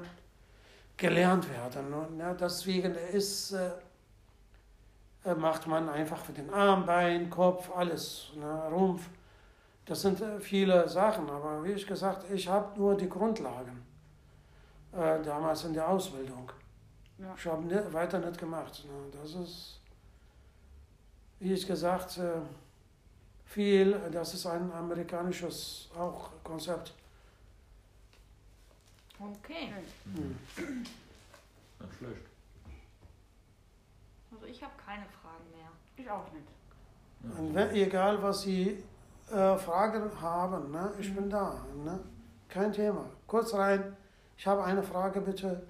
[0.96, 1.92] gelernt werden.
[1.92, 3.70] Und, ja, deswegen ist, äh,
[5.24, 9.08] äh, macht man einfach für den Arm, Bein, Kopf, alles, ne, Rumpf.
[9.86, 13.82] Das sind äh, viele Sachen, aber wie ich gesagt, ich habe nur die Grundlagen
[14.92, 16.50] äh, damals in der Ausbildung.
[17.18, 17.34] Ja.
[17.36, 18.84] Ich habe ne, weiter nicht gemacht.
[18.86, 19.18] Ne.
[19.20, 19.80] Das ist,
[21.38, 22.40] wie ich gesagt, äh,
[23.50, 26.94] viel, das ist ein amerikanisches auch Konzept.
[29.18, 30.36] Okay, Hm.
[30.56, 32.26] Nicht schlecht.
[34.32, 35.70] also ich habe keine Fragen mehr.
[35.96, 36.46] Ich auch nicht.
[37.38, 38.82] Und wenn, egal, was Sie
[39.30, 41.62] äh, Fragen haben, ne, ich bin da.
[41.84, 42.00] Ne?
[42.48, 43.04] Kein Thema.
[43.26, 43.94] Kurz rein,
[44.38, 45.66] ich habe eine Frage bitte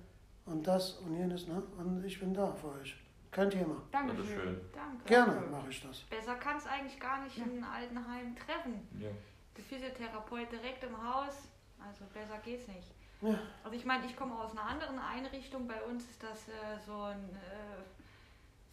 [0.47, 1.49] und das und jenes.
[1.49, 1.61] Ne?
[1.79, 2.95] Und ich bin da für euch.
[3.31, 3.77] Kein Thema.
[3.93, 4.25] Dankeschön.
[4.25, 4.61] Bitteschön.
[4.75, 5.05] Danke.
[5.07, 6.01] Gerne mache ich das.
[6.03, 8.88] Besser kann es eigentlich gar nicht in Altenheim treffen.
[8.99, 9.11] Ja.
[9.57, 12.88] Der Physiotherapeut direkt im Haus, also besser geht's nicht.
[13.21, 13.38] Ja.
[13.62, 15.69] Also ich meine, ich komme aus einer anderen Einrichtung.
[15.69, 17.83] Bei uns ist das äh, so, ein, äh,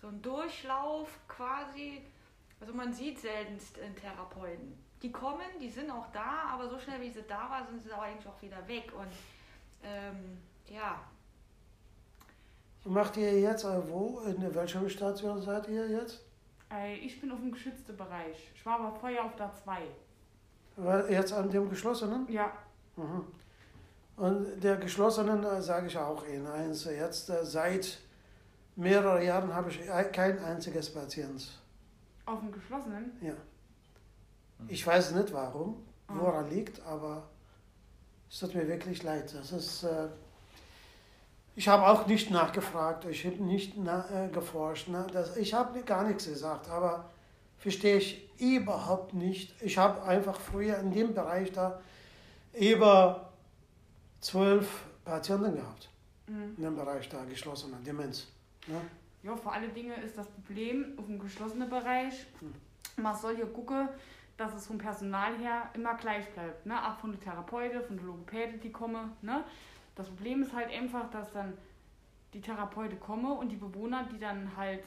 [0.02, 2.02] so ein Durchlauf quasi.
[2.60, 4.74] Also man sieht seltenst einen Therapeuten.
[5.04, 7.92] Die kommen, die sind auch da, aber so schnell wie sie da waren, sind sie
[7.94, 8.92] auch eigentlich auch wieder weg.
[8.98, 9.12] Und
[9.84, 11.00] ähm, ja,
[12.88, 16.22] Macht ihr jetzt, äh, wo, in welcher Station seid ihr jetzt?
[16.72, 18.52] Äh, ich bin auf dem geschützten Bereich.
[18.56, 19.80] Ich war aber vorher auf der 2.
[20.78, 22.28] Weil Jetzt an dem geschlossenen?
[22.32, 22.52] Ja,
[22.96, 23.26] Mhm.
[24.16, 26.86] Und der geschlossenen äh, sage ich auch Ihnen eins.
[26.86, 28.00] Jetzt seit
[28.76, 31.48] mehreren Jahren habe ich ein- kein einziges Patient.
[32.26, 33.12] auf dem geschlossenen.
[33.22, 33.34] Ja.
[34.68, 37.30] Ich weiß nicht warum, woran liegt, aber
[38.30, 39.32] es tut mir wirklich leid.
[39.36, 39.86] Das ist,
[41.58, 44.90] ich habe auch nicht nachgefragt, ich habe nicht na, äh, geforscht.
[44.90, 45.08] Ne?
[45.12, 47.10] Das, ich habe gar nichts gesagt, aber
[47.58, 49.60] verstehe ich überhaupt nicht.
[49.64, 51.82] Ich habe einfach früher in dem Bereich da
[52.54, 53.34] über
[54.22, 55.90] zwölf Patienten gehabt.
[56.28, 56.54] Mhm.
[56.58, 58.28] In dem Bereich da, geschlossener Demenz.
[58.68, 58.80] Ne?
[59.24, 62.28] Ja, vor allen Dingen ist das Problem auf dem geschlossenen Bereich,
[62.98, 63.90] man soll hier gucken,
[64.38, 66.68] dass es vom Personal her immer gleich bleibt.
[66.68, 66.76] Ne?
[66.88, 69.14] Auch von der Therapeuten, von der Logopäde, die kommen.
[69.24, 69.44] Ne?
[69.98, 71.54] Das Problem ist halt einfach, dass dann
[72.34, 74.84] die Therapeuten kommen und die Bewohner, die dann halt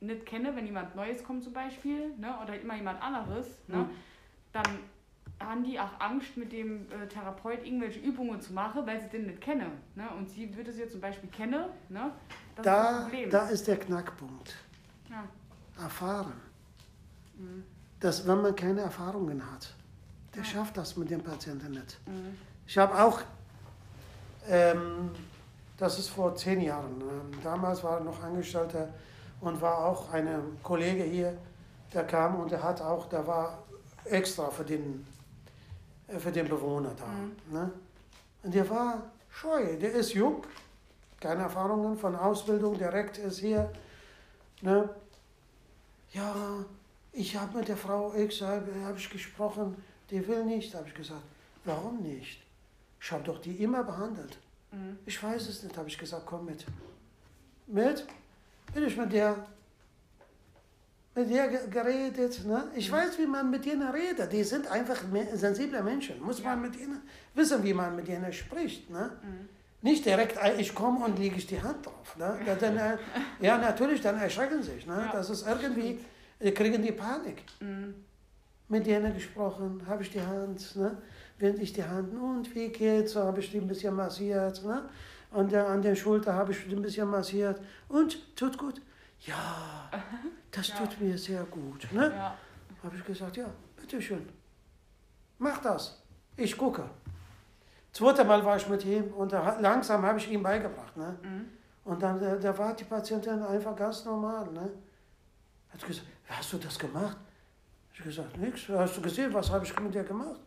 [0.00, 2.34] nicht kennen, wenn jemand Neues kommt zum Beispiel, ne?
[2.42, 3.76] oder immer jemand anderes, ne?
[3.78, 3.90] Mhm.
[4.52, 4.66] dann
[5.38, 9.26] haben die auch Angst, mit dem äh, Therapeut irgendwelche Übungen zu machen, weil sie den
[9.26, 9.70] nicht kennen.
[9.94, 10.08] Ne?
[10.16, 11.64] Und sie würde sie zum Beispiel kennen.
[11.90, 12.10] Ne?
[12.54, 13.30] Das ist das Da, Problem.
[13.30, 14.54] da ist der Knackpunkt.
[15.10, 15.24] ja.
[15.82, 16.32] Erfahren.
[17.36, 17.64] Mhm.
[18.00, 19.74] Dass, wenn man keine Erfahrungen hat,
[20.34, 21.98] der schafft das mit dem Patienten nicht.
[22.06, 22.38] Mhm.
[22.66, 23.20] Ich habe auch,
[24.48, 25.10] ähm,
[25.76, 28.88] das ist vor zehn Jahren, ähm, damals war er noch Angestellter
[29.40, 30.28] und war auch ein
[30.62, 31.36] Kollege hier,
[31.92, 33.58] der kam und der hat auch, der war
[34.04, 35.06] extra für den,
[36.08, 37.58] äh, für den Bewohner da.
[37.58, 37.70] Ne?
[38.42, 40.42] Und der war scheu, der ist jung,
[41.20, 43.70] keine Erfahrungen von Ausbildung, direkt ist hier.
[44.62, 44.88] Ne?
[46.12, 46.34] Ja,
[47.12, 50.74] ich habe mit der Frau X habe hab ich gesprochen, die will nicht.
[50.74, 51.22] habe ich gesagt,
[51.64, 52.45] warum nicht?
[53.00, 54.38] Ich habe doch die immer behandelt.
[54.72, 54.98] Mhm.
[55.06, 56.64] Ich weiß es nicht, habe ich gesagt, komm mit.
[57.66, 58.06] Mit?
[58.74, 59.36] Bin ich mit der,
[61.14, 62.44] mit der ge- geredet.
[62.44, 62.64] Ne?
[62.74, 64.32] Ich weiß, wie man mit denen redet.
[64.32, 64.98] Die sind einfach
[65.34, 66.20] sensible Menschen.
[66.22, 67.00] Muss man mit ihnen
[67.34, 68.90] wissen, wie man mit ihnen spricht.
[68.90, 69.10] Ne?
[69.82, 72.16] Nicht direkt, äh, ich komme und lege ich die Hand drauf.
[72.16, 72.38] Ne?
[72.46, 72.98] Ja, dann, äh,
[73.40, 74.86] ja, natürlich, dann erschrecken sie sich.
[74.86, 74.94] Ne?
[75.06, 75.12] Ja.
[75.12, 76.00] Das ist irgendwie,
[76.42, 77.42] die kriegen die Panik.
[77.60, 77.94] Mhm.
[78.68, 80.96] Mit denen gesprochen, habe ich die Hand, ne?
[81.38, 83.12] Während ich die Hand, und wie geht's?
[83.12, 84.88] So habe ich die ein bisschen massiert, ne?
[85.32, 87.60] Und äh, an der Schulter habe ich die ein bisschen massiert.
[87.88, 88.80] Und, tut gut?
[89.20, 89.90] Ja,
[90.50, 90.76] das Ja.
[90.76, 92.10] tut mir sehr gut, ne?
[92.14, 92.36] Ja.
[92.82, 94.26] Habe ich gesagt, ja, bitteschön.
[95.38, 96.02] Mach das.
[96.36, 96.84] Ich gucke.
[97.92, 100.96] Zweite Mal war ich mit ihm und da, langsam habe ich ihm beigebracht.
[100.96, 101.16] Ne?
[101.22, 101.46] Mhm.
[101.84, 104.50] Und dann äh, da war die Patientin einfach ganz normal.
[104.52, 104.70] Ne?
[105.70, 107.16] Hat gesagt, hast du das gemacht?
[107.94, 108.68] Ich gesagt, nichts.
[108.68, 110.40] Hast du gesehen, was habe ich mit dir gemacht?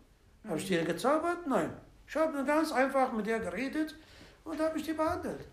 [0.48, 1.46] Habe ich dir gezaubert?
[1.48, 1.72] Nein.
[2.08, 3.96] Ich habe ganz einfach mit dir geredet
[4.44, 5.48] und habe ich die behandelt.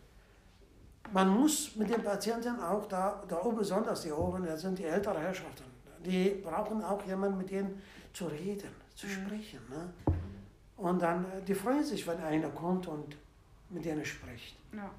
[1.13, 4.85] Man muss mit den Patienten auch da, da oben, besonders die oben, das sind die
[4.85, 5.65] älteren Herrschaften,
[6.05, 7.81] die brauchen auch jemanden, mit denen
[8.13, 9.61] zu reden, zu sprechen.
[9.71, 9.93] Ne?
[10.77, 13.17] Und dann, die freuen sich, wenn einer kommt und
[13.71, 14.57] mit denen spricht.
[14.73, 14.91] Ja.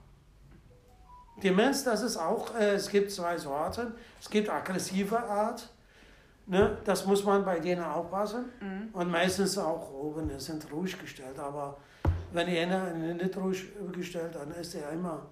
[1.43, 3.93] Demenz, das ist auch, äh, es gibt zwei Sorten.
[4.19, 5.69] Es gibt aggressive Art,
[6.47, 6.77] ne?
[6.83, 8.45] das muss man bei denen aufpassen.
[8.59, 8.89] Mhm.
[8.93, 11.37] Und meistens auch oben, die sind ruhig gestellt.
[11.39, 11.77] Aber
[12.31, 15.25] wenn einer nicht ruhig gestellt, dann ist er immer,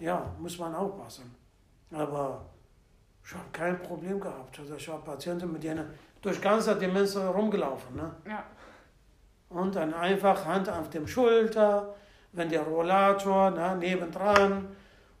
[0.00, 1.34] ja, muss man aufpassen.
[1.90, 2.46] Aber
[3.24, 4.58] ich habe kein Problem gehabt.
[4.58, 5.86] Also ich habe Patienten, mit denen
[6.20, 7.96] durch ganze Demenz rumgelaufen.
[7.96, 8.10] Ne?
[8.26, 8.44] Ja.
[9.48, 11.94] Und dann einfach Hand auf dem Schulter,
[12.32, 14.68] wenn der Rollator ne, nebendran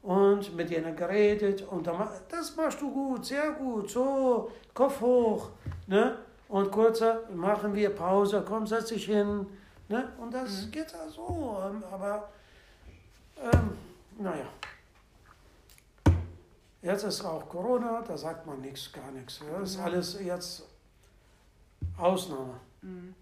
[0.02, 1.62] und mit denen geredet.
[1.62, 5.50] Und dann, das machst du gut, sehr gut, so, Kopf hoch.
[5.86, 6.18] Ne?
[6.48, 9.46] Und kurz machen wir Pause, komm, setz dich hin.
[9.88, 10.12] Ne?
[10.18, 11.58] Und das geht ja so.
[11.64, 12.28] ähm, Aber,
[13.40, 13.76] ähm,
[14.18, 14.46] naja.
[16.82, 19.40] Jetzt ist auch Corona, da sagt man nichts, gar nichts.
[19.52, 20.64] Das ist alles jetzt
[21.96, 22.58] Ausnahme.
[22.80, 23.14] Mhm.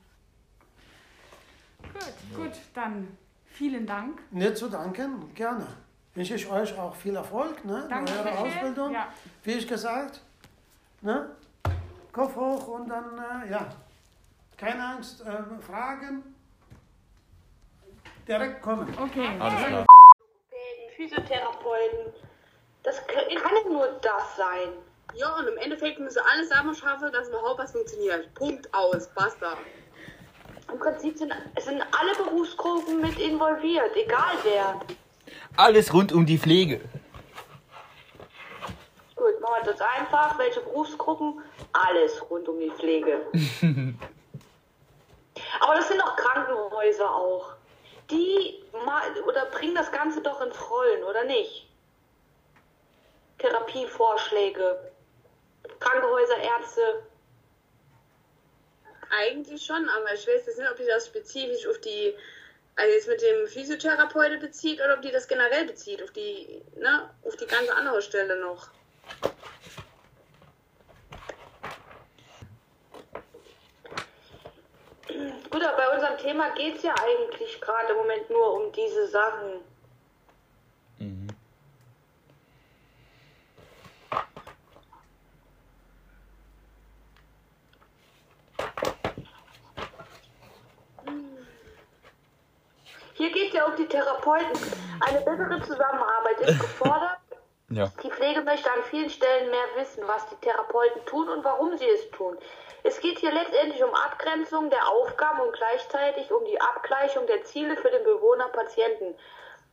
[1.83, 3.09] Gut, gut, dann
[3.45, 4.23] vielen Dank.
[4.31, 5.67] Nicht zu danken, gerne.
[6.15, 8.93] Wünsche ich euch auch viel Erfolg ne, bei eurer Ausbildung.
[8.93, 9.09] Ja.
[9.45, 10.21] Wie ich gesagt,
[11.03, 11.31] ne?
[12.13, 13.67] Kopf hoch und dann, äh, ja,
[14.57, 16.35] keine Angst, äh, Fragen,
[18.27, 18.93] direkt kommen.
[19.01, 19.29] Okay.
[19.39, 19.87] Alles klar.
[20.97, 22.13] Physiotherapeuten.
[22.83, 24.69] Das kann ja nur das sein.
[25.15, 28.33] Ja, und im Endeffekt müssen wir alles selber schaffen, dass überhaupt was funktioniert.
[28.35, 29.57] Punkt aus, basta.
[30.73, 34.81] Im Prinzip sind, sind alle Berufsgruppen mit involviert, egal wer.
[35.61, 36.81] Alles rund um die Pflege.
[39.15, 40.39] Gut, machen wir das einfach.
[40.39, 41.43] Welche Berufsgruppen?
[41.75, 43.27] Alles rund um die Pflege.
[45.61, 47.53] Aber das sind doch Krankenhäuser auch.
[48.11, 48.65] Die
[49.27, 51.69] oder bringen das Ganze doch ins Rollen, oder nicht?
[53.37, 54.93] Therapievorschläge.
[55.79, 57.03] Krankenhäuser, Ärzte.
[59.11, 62.15] Eigentlich schon, aber ich weiß jetzt nicht, ob die das spezifisch auf die,
[62.81, 67.11] also jetzt mit dem Physiotherapeute bezieht oder ob die das generell bezieht, auf die, ne,
[67.25, 68.69] auf die ganze andere Stelle noch.
[75.51, 79.09] Gut, aber bei unserem Thema geht es ja eigentlich gerade im Moment nur um diese
[79.09, 79.61] Sachen.
[80.99, 81.30] Mhm.
[93.21, 94.59] Hier geht es ja um die Therapeuten.
[95.01, 97.19] Eine bessere Zusammenarbeit ist gefordert.
[97.73, 97.89] Ja.
[98.03, 101.89] Die Pflege möchte an vielen Stellen mehr wissen, was die Therapeuten tun und warum sie
[101.89, 102.37] es tun.
[102.83, 107.77] Es geht hier letztendlich um Abgrenzung der Aufgaben und gleichzeitig um die Abgleichung der Ziele
[107.77, 109.15] für den Bewohner-Patienten.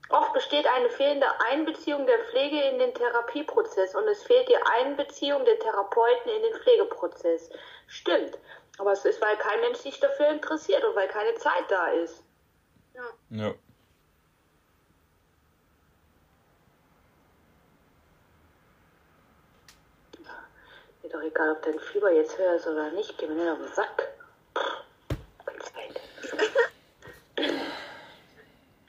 [0.10, 5.44] Oft besteht eine fehlende Einbeziehung der Pflege in den Therapieprozess und es fehlt die Einbeziehung
[5.46, 7.50] der Therapeuten in den Pflegeprozess.
[7.88, 8.38] Stimmt.
[8.78, 12.27] Aber es ist, weil kein Mensch sich dafür interessiert und weil keine Zeit da ist.
[13.30, 13.54] Ja.
[21.04, 23.16] Mir doch egal, ob dein Fieber jetzt höher ist oder nicht.
[23.18, 24.08] Geh mir nicht auf den Sack.
[24.58, 24.84] Pff,
[25.46, 26.02] keine Zeit.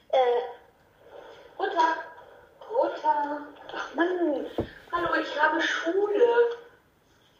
[0.09, 0.41] äh,
[1.59, 1.97] runter.
[2.71, 3.47] Runter.
[3.73, 4.47] Ach Mann.
[4.91, 6.57] Hallo, ich habe Schule.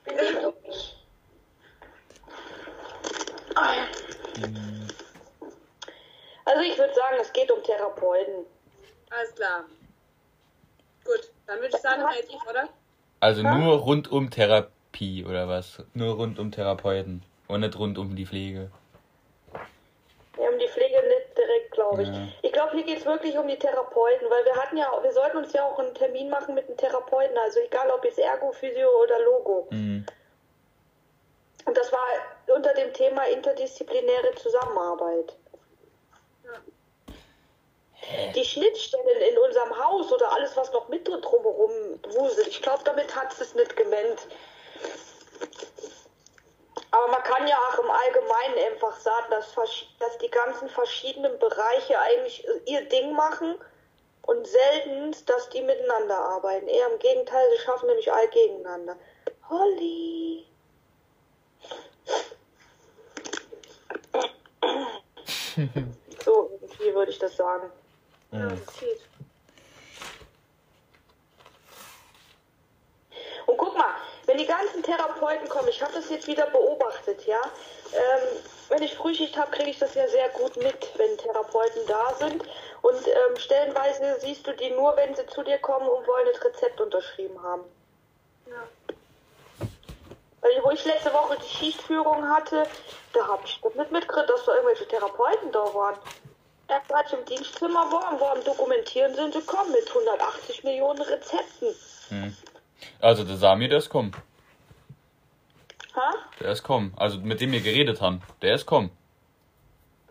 [0.04, 0.96] Beweg dich.
[3.56, 3.88] Ah.
[6.50, 8.46] Also ich würde sagen, es geht um Therapeuten.
[9.12, 9.66] Alles klar.
[11.06, 12.70] Gut, dann würde ich sagen, halt ich, oder?
[13.30, 15.84] Also nur rund um Therapie oder was?
[15.94, 18.72] Nur rund um Therapeuten und nicht rund um die Pflege.
[19.54, 22.10] Ja, um die Pflege nicht direkt, glaube ich.
[22.10, 22.28] Ja.
[22.42, 25.38] Ich glaube, hier geht es wirklich um die Therapeuten, weil wir hatten ja, wir sollten
[25.38, 28.90] uns ja auch einen Termin machen mit einem Therapeuten, also egal ob jetzt Ergo, Physio
[29.04, 29.68] oder Logo.
[29.70, 30.08] Mhm.
[31.66, 32.08] Und das war
[32.56, 35.36] unter dem Thema interdisziplinäre Zusammenarbeit.
[38.36, 41.72] Die Schnittstellen in unserem Haus oder alles, was noch mit drumherum
[42.10, 44.28] wuselt, ich glaube, damit hat es nicht gemeint.
[46.92, 52.00] Aber man kann ja auch im Allgemeinen einfach sagen, dass, dass die ganzen verschiedenen Bereiche
[52.00, 53.56] eigentlich ihr Ding machen
[54.24, 56.68] und selten, dass die miteinander arbeiten.
[56.68, 58.96] Eher im Gegenteil, sie schaffen nämlich all gegeneinander.
[59.50, 60.46] Holly.
[66.26, 67.72] so, irgendwie würde ich das sagen.
[68.32, 69.02] Ja, das geht.
[73.46, 73.96] Und guck mal,
[74.28, 77.42] wenn die ganzen Therapeuten kommen, ich habe das jetzt wieder beobachtet, ja.
[77.94, 82.14] Ähm, wenn ich Frühschicht habe, kriege ich das ja sehr gut mit, wenn Therapeuten da
[82.20, 82.44] sind.
[82.84, 86.44] Und ähm, stellenweise siehst du die nur, wenn sie zu dir kommen und wollen das
[86.44, 87.64] Rezept unterschrieben haben.
[90.42, 92.68] Weil wo ich letzte Woche die Schichtführung hatte,
[93.14, 95.98] da habe ich das nicht mitgekriegt, dass da irgendwelche Therapeuten da waren.
[96.70, 101.76] Er hat im Dienstzimmer war am Dokumentieren sind sie kommen mit 180 Millionen Rezepten.
[103.02, 104.12] Also der Samir, der ist kommen.
[105.96, 106.14] Ha?
[106.40, 106.94] Der ist kommen.
[106.96, 108.22] Also mit dem wir geredet haben.
[108.44, 108.92] Der ist kommen.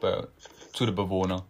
[0.01, 0.27] Bei,
[0.73, 1.43] zu den Bewohnern.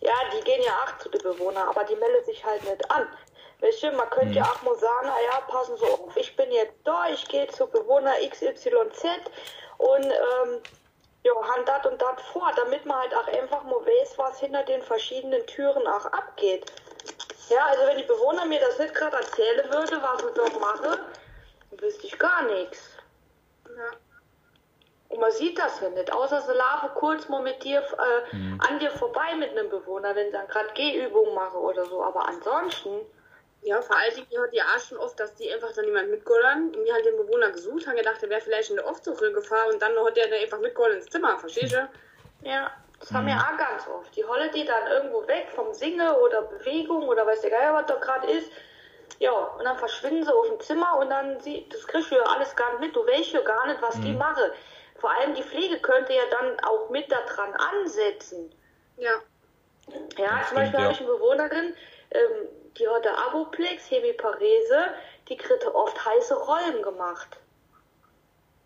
[0.00, 3.08] Ja, die gehen ja auch zu den Bewohnern, aber die melden sich halt nicht an.
[3.60, 6.50] Weißt du, man könnte ja auch mal sagen, na ja, passen Sie auf, ich bin
[6.52, 9.04] jetzt da, ich gehe zu Bewohner XYZ
[9.78, 10.62] und ähm,
[11.22, 14.62] ja, hand dat und dat vor, damit man halt auch einfach mal weiß, was hinter
[14.62, 16.72] den verschiedenen Türen auch abgeht.
[17.48, 20.98] Ja, also wenn die Bewohner mir das nicht gerade erzählen würde, was ich dort mache,
[21.70, 22.90] dann wüsste ich gar nichts.
[23.66, 23.90] Ja.
[25.08, 28.36] Und man sieht das ja nicht, außer sie laufen kurz mal mit dir, äh,
[28.68, 32.02] an dir vorbei mit einem Bewohner, wenn sie dann gerade Gehübungen machen oder so.
[32.02, 33.00] Aber ansonsten,
[33.62, 36.44] Ja, vor allen Dingen hat die auch schon oft, dass die einfach dann jemand mitgeholt
[36.44, 39.72] und die halt den Bewohner gesucht haben, gedacht, der wäre vielleicht in der Aufzuche gefahren
[39.72, 41.88] und dann hat der dann einfach mitgeholt ins Zimmer, verstehst du?
[42.42, 44.14] ja, das haben wir auch ganz oft.
[44.14, 47.86] Die holle die dann irgendwo weg vom Singen oder Bewegung oder weiß der Geier, was
[47.86, 48.50] da gerade ist.
[49.18, 52.22] Ja, und dann verschwinden sie auf dem Zimmer und dann sie, das kriegst du ja
[52.22, 52.96] alles gar nicht mit.
[52.96, 54.50] Du weißt ja gar nicht, was die machen.
[54.96, 58.54] Vor allem die Pflege könnte ja dann auch mit daran ansetzen.
[58.96, 59.12] Ja.
[60.16, 60.84] Ja, Das zum Beispiel ja.
[60.84, 61.74] habe ich eine Bewohnerin,
[62.12, 62.48] ähm,
[62.78, 64.94] die hatte Aboplex, Hemiparese,
[65.28, 67.38] die kriegte oft heiße Rollen gemacht.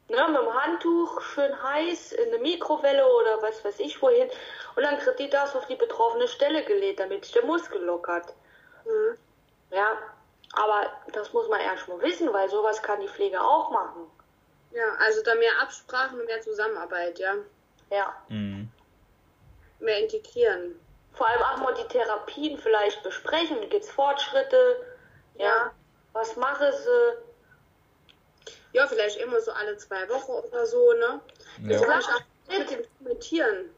[0.09, 4.29] Ne, mit dem Handtuch schön heiß in eine Mikrowelle oder was weiß ich wohin.
[4.77, 8.35] Und dann kriegt die das auf die betroffene Stelle gelegt, damit sich der Muskel lockert.
[8.85, 9.17] Mhm.
[9.71, 9.97] Ja,
[10.53, 14.11] aber das muss man erst mal wissen, weil sowas kann die Pflege auch machen.
[14.73, 17.37] Ja, also da mehr Absprachen und mehr Zusammenarbeit, ja.
[17.91, 18.15] Ja.
[18.29, 18.69] Mhm.
[19.79, 20.79] Mehr integrieren.
[21.15, 23.69] Vor allem auch mal die Therapien vielleicht besprechen.
[23.71, 24.85] Gibt's Fortschritte?
[25.37, 25.47] Ja.
[25.47, 25.71] Ja.
[26.13, 28.53] Was machen sie?
[28.73, 31.21] Ja, vielleicht immer so alle zwei Wochen oder so, ne?
[31.69, 31.87] Das Ja.
[31.87, 33.75] kann ich auch mit dem Kommentieren.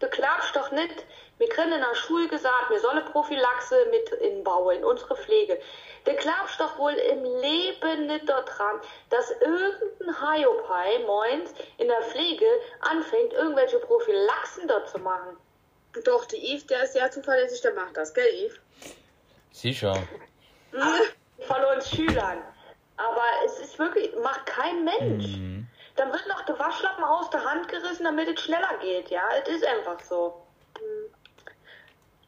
[0.00, 1.04] Du klappst doch nicht.
[1.38, 5.60] Wir kriegen in der Schule gesagt, wir sollen Prophylaxe mit inbauen in unsere Pflege.
[6.04, 8.80] Du glaubst doch wohl im Leben nicht daran,
[9.10, 12.46] dass irgendein Hiopai moins in der Pflege
[12.80, 15.36] anfängt, irgendwelche Prophylaxen dort zu machen.
[16.04, 18.60] Doch, der Yves, der ist sehr zuverlässig, der macht das, gell, Yves?
[19.52, 19.94] Sicher.
[21.46, 22.42] Von uns Schülern.
[22.96, 25.36] Aber es ist wirklich, macht kein Mensch.
[25.36, 25.66] Mhm.
[25.96, 29.10] Dann wird noch der Waschlappen aus der Hand gerissen, damit es schneller geht.
[29.10, 30.46] Ja, es ist einfach so.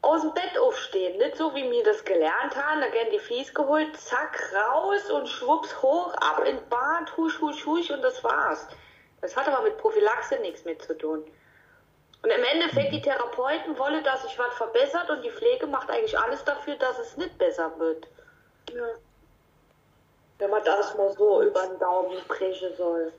[0.01, 1.17] aus dem Bett aufstehen.
[1.17, 2.81] Nicht so, wie wir das gelernt haben.
[2.81, 7.65] Da werden die Fies geholt, zack, raus und schwupps hoch, ab in Bad, husch, husch,
[7.65, 8.67] husch und das war's.
[9.21, 11.23] Das hat aber mit Prophylaxe nichts mit zu tun.
[12.23, 16.17] Und im Endeffekt, die Therapeuten wollen, dass sich was verbessert und die Pflege macht eigentlich
[16.17, 18.07] alles dafür, dass es nicht besser wird.
[18.71, 18.87] Ja.
[20.39, 23.11] Wenn man das mal so über den Daumen brechen soll.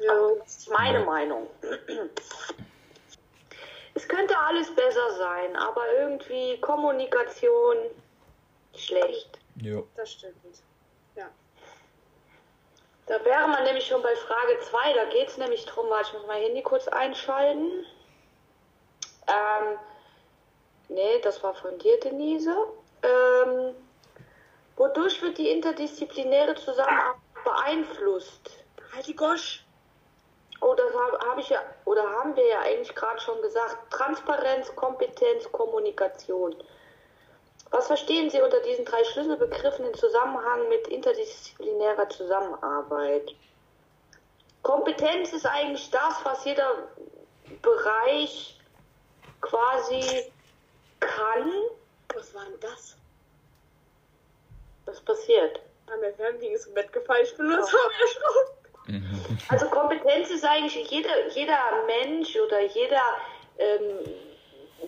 [0.00, 0.12] Ja.
[0.38, 1.48] Das ist meine Meinung.
[3.94, 7.76] Es könnte alles besser sein, aber irgendwie Kommunikation
[8.76, 9.40] schlecht.
[9.56, 9.88] Jo.
[9.96, 10.36] Das stimmt.
[11.16, 11.28] Ja.
[13.06, 16.12] Da wäre man nämlich schon bei Frage 2, da geht es nämlich drum, warte, ich
[16.12, 17.86] muss mein Handy kurz einschalten.
[19.26, 19.78] Ähm,
[20.88, 22.54] nee, das war von dir, Denise.
[23.02, 23.74] Ähm,
[24.76, 28.64] wodurch wird die interdisziplinäre Zusammenarbeit beeinflusst?
[28.94, 29.64] Halt die Gosch.
[30.60, 33.76] Oh, das habe hab ich ja, oder haben wir ja eigentlich gerade schon gesagt.
[33.90, 36.56] Transparenz, Kompetenz, Kommunikation.
[37.70, 43.34] Was verstehen Sie unter diesen drei Schlüsselbegriffen im Zusammenhang mit interdisziplinärer Zusammenarbeit?
[44.62, 46.88] Kompetenz ist eigentlich das, was jeder
[47.62, 48.55] Bereich
[49.40, 50.30] quasi
[51.00, 51.52] kann.
[52.14, 52.96] Was war denn das?
[54.86, 55.60] Was passiert?
[55.88, 57.24] Ah, Mein Fernseher ist im Bett gefallen.
[57.24, 58.56] Ich bin nur so erschrocken.
[59.48, 63.02] Also Kompetenz ist eigentlich jeder, jeder Mensch oder jeder
[63.58, 63.98] ähm,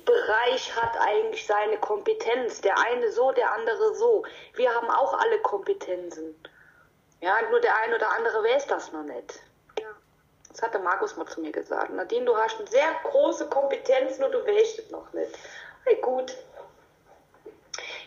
[0.05, 2.61] Bereich hat eigentlich seine Kompetenz.
[2.61, 4.24] Der eine so, der andere so.
[4.55, 6.40] Wir haben auch alle Kompetenzen.
[7.20, 9.40] Ja, nur der eine oder andere weiß das noch nicht.
[10.59, 11.92] Das hat der Markus mal zu mir gesagt.
[11.92, 15.38] Nadine, du hast eine sehr große Kompetenz, nur du weißt es noch nicht.
[15.84, 16.36] Hey, gut.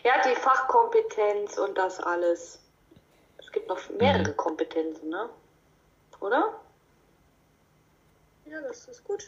[0.02, 2.58] Ja, die Fachkompetenz und das alles.
[3.38, 5.30] Es gibt noch mehrere Kompetenzen, ne?
[6.20, 6.60] Oder?
[8.44, 9.26] Ja, das ist gut.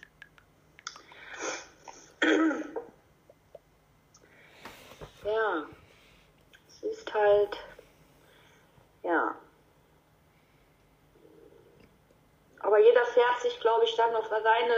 [5.24, 5.66] Ja.
[6.68, 7.56] Es ist halt.
[9.02, 9.34] Ja.
[12.64, 14.74] Aber jeder fährt sich, glaube ich, dann auf seine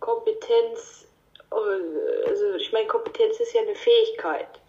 [0.00, 1.06] Kompetenz.
[1.50, 4.60] äh, Also, ich meine, Kompetenz ist ja eine Fähigkeit.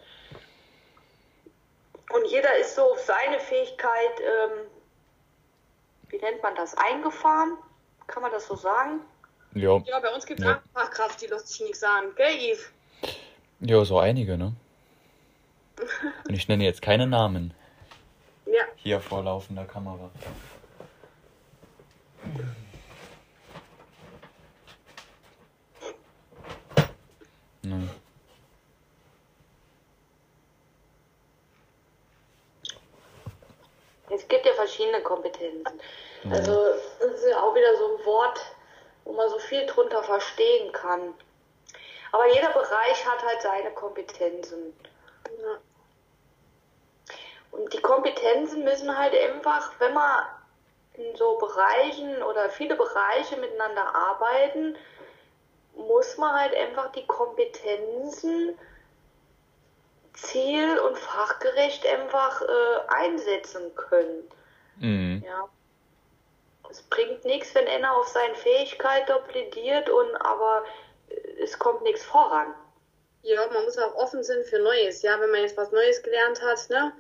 [2.14, 4.68] Und jeder ist so auf seine Fähigkeit, ähm,
[6.10, 7.58] wie nennt man das, eingefahren?
[8.08, 9.02] Kann man das so sagen?
[9.54, 9.82] Ja.
[9.86, 10.56] Ja, bei uns gibt es Ja.
[10.56, 12.14] auch Fachkraft, die lässt sich nichts sagen.
[12.16, 12.72] Gell, Yves?
[13.60, 14.54] Ja, so einige, ne?
[16.30, 17.54] Und ich nenne jetzt keine Namen
[18.46, 18.64] Ja.
[18.78, 20.10] hier vor laufender Kamera.
[27.64, 27.90] Ne.
[34.10, 35.82] Es gibt ja verschiedene Kompetenzen.
[36.30, 36.52] Also,
[37.00, 38.40] das ist ja auch wieder so ein Wort,
[39.04, 41.14] wo man so viel drunter verstehen kann.
[42.12, 44.74] Aber jeder Bereich hat halt seine Kompetenzen.
[45.42, 45.58] ja.
[47.52, 50.26] Und die Kompetenzen müssen halt einfach, wenn man
[50.98, 54.76] in so Bereichen oder viele Bereiche miteinander arbeiten,
[55.76, 58.58] muss man halt einfach die Kompetenzen
[60.14, 64.24] ziel- und fachgerecht einfach äh, einsetzen können.
[64.80, 65.24] Mhm.
[65.26, 65.48] Ja.
[66.70, 70.66] Es bringt nichts, wenn einer auf seine Fähigkeit plädiert und aber
[71.10, 72.54] äh, es kommt nichts voran.
[73.22, 75.02] Ja, man muss auch offen sein für Neues.
[75.02, 76.94] Ja, wenn man jetzt was Neues gelernt hat, ne,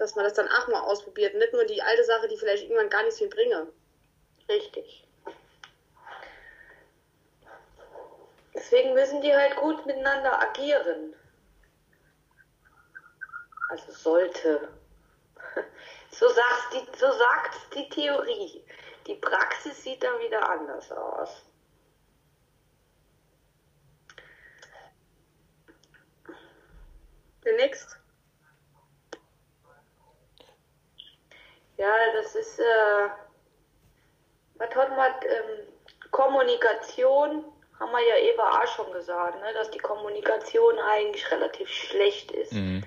[0.00, 1.34] dass man das dann auch mal ausprobiert.
[1.34, 3.70] Nicht nur die alte Sache, die vielleicht irgendwann gar nichts viel bringe.
[4.48, 5.06] Richtig.
[8.54, 11.14] Deswegen müssen die halt gut miteinander agieren.
[13.68, 14.68] Also sollte.
[16.12, 18.64] So sagt's die, so sagt's die Theorie.
[19.06, 21.44] Die Praxis sieht dann wieder anders aus.
[27.44, 27.99] Der nächste.
[31.80, 33.08] Ja, das ist, äh,
[34.56, 35.66] was hat man, ähm,
[36.10, 37.42] Kommunikation,
[37.78, 42.52] haben wir ja eben auch schon gesagt, ne, dass die Kommunikation eigentlich relativ schlecht ist.
[42.52, 42.84] Mhm.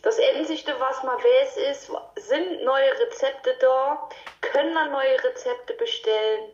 [0.00, 4.08] Das Einzige, was man weiß, ist, sind neue Rezepte da?
[4.40, 6.52] Können wir neue Rezepte bestellen?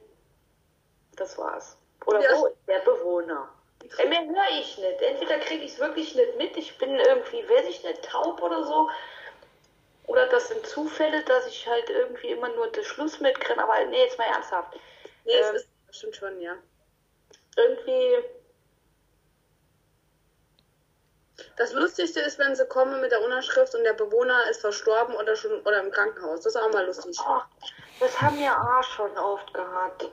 [1.14, 1.78] Das war's.
[2.06, 2.40] Oder Ja.
[2.40, 3.48] wo ist der Bewohner?
[3.98, 5.00] Äh, Mehr höre ich nicht.
[5.00, 8.64] Entweder kriege ich es wirklich nicht mit, ich bin irgendwie, weiß ich nicht, taub oder
[8.64, 8.90] so.
[10.06, 13.60] Oder das sind Zufälle, dass ich halt irgendwie immer nur den Schluss mitkriege.
[13.60, 14.74] Aber nee, jetzt mal ernsthaft.
[15.24, 15.54] Nee, Ähm.
[15.56, 16.54] es ist stimmt schon, ja.
[17.56, 18.24] Irgendwie,
[21.56, 25.36] Das Lustigste ist, wenn sie kommen mit der Unterschrift und der Bewohner ist verstorben oder
[25.36, 26.42] schon oder im Krankenhaus.
[26.42, 27.18] Das ist auch mal lustig.
[27.26, 27.40] oh,
[28.00, 30.10] das haben wir auch schon oft gehabt.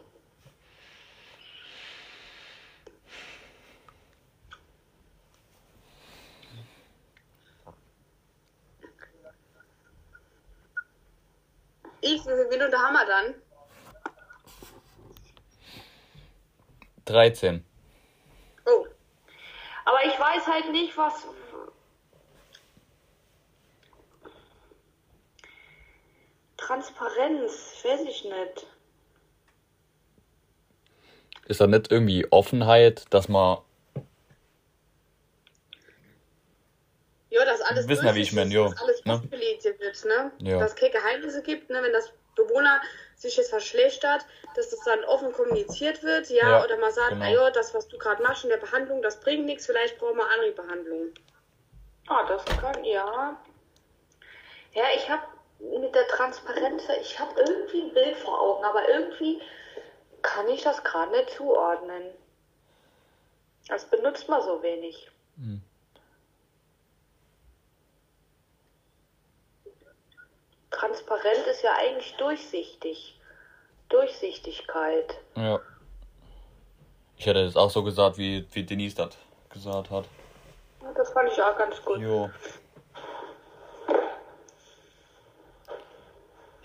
[12.03, 13.33] Ich, wie viele Minuten haben wir dann?
[17.05, 17.63] 13.
[18.65, 18.85] Oh.
[19.85, 21.25] Aber ich weiß halt nicht, was.
[26.57, 28.67] Transparenz, weiß ich nicht.
[31.45, 33.59] Ist da nicht irgendwie Offenheit, dass man.
[37.29, 39.79] Ja, dass alles Wissen ja, wie ich durchsichtig mein, ist, jo, dass alles ne?
[39.79, 40.31] wird, ne?
[40.49, 40.59] Ja.
[40.59, 41.81] Dass es keine Geheimnisse gibt, ne?
[41.81, 42.81] Wenn das Bewohner
[43.15, 47.25] sich jetzt verschlechtert, dass das dann offen kommuniziert wird, ja, Ja, oder man sagt, genau.
[47.25, 50.17] na ja, das, was du gerade machst in der Behandlung, das bringt nichts, vielleicht brauchen
[50.17, 51.13] wir andere Behandlungen.
[52.07, 53.39] Ah, das kann, ja.
[54.73, 55.23] Ja, ich habe
[55.79, 59.41] mit der Transparenz, ich habe irgendwie ein Bild vor Augen, aber irgendwie
[60.21, 62.03] kann ich das gerade nicht zuordnen.
[63.67, 65.09] Das benutzt man so wenig.
[70.73, 73.19] Transparent ist ja eigentlich durchsichtig.
[73.89, 75.19] Durchsichtigkeit.
[75.35, 75.59] Ja.
[77.17, 79.17] Ich hätte das auch so gesagt, wie, wie Denise das
[79.49, 80.05] gesagt hat.
[80.95, 81.99] Das fand ich auch ganz gut.
[81.99, 82.29] Jo.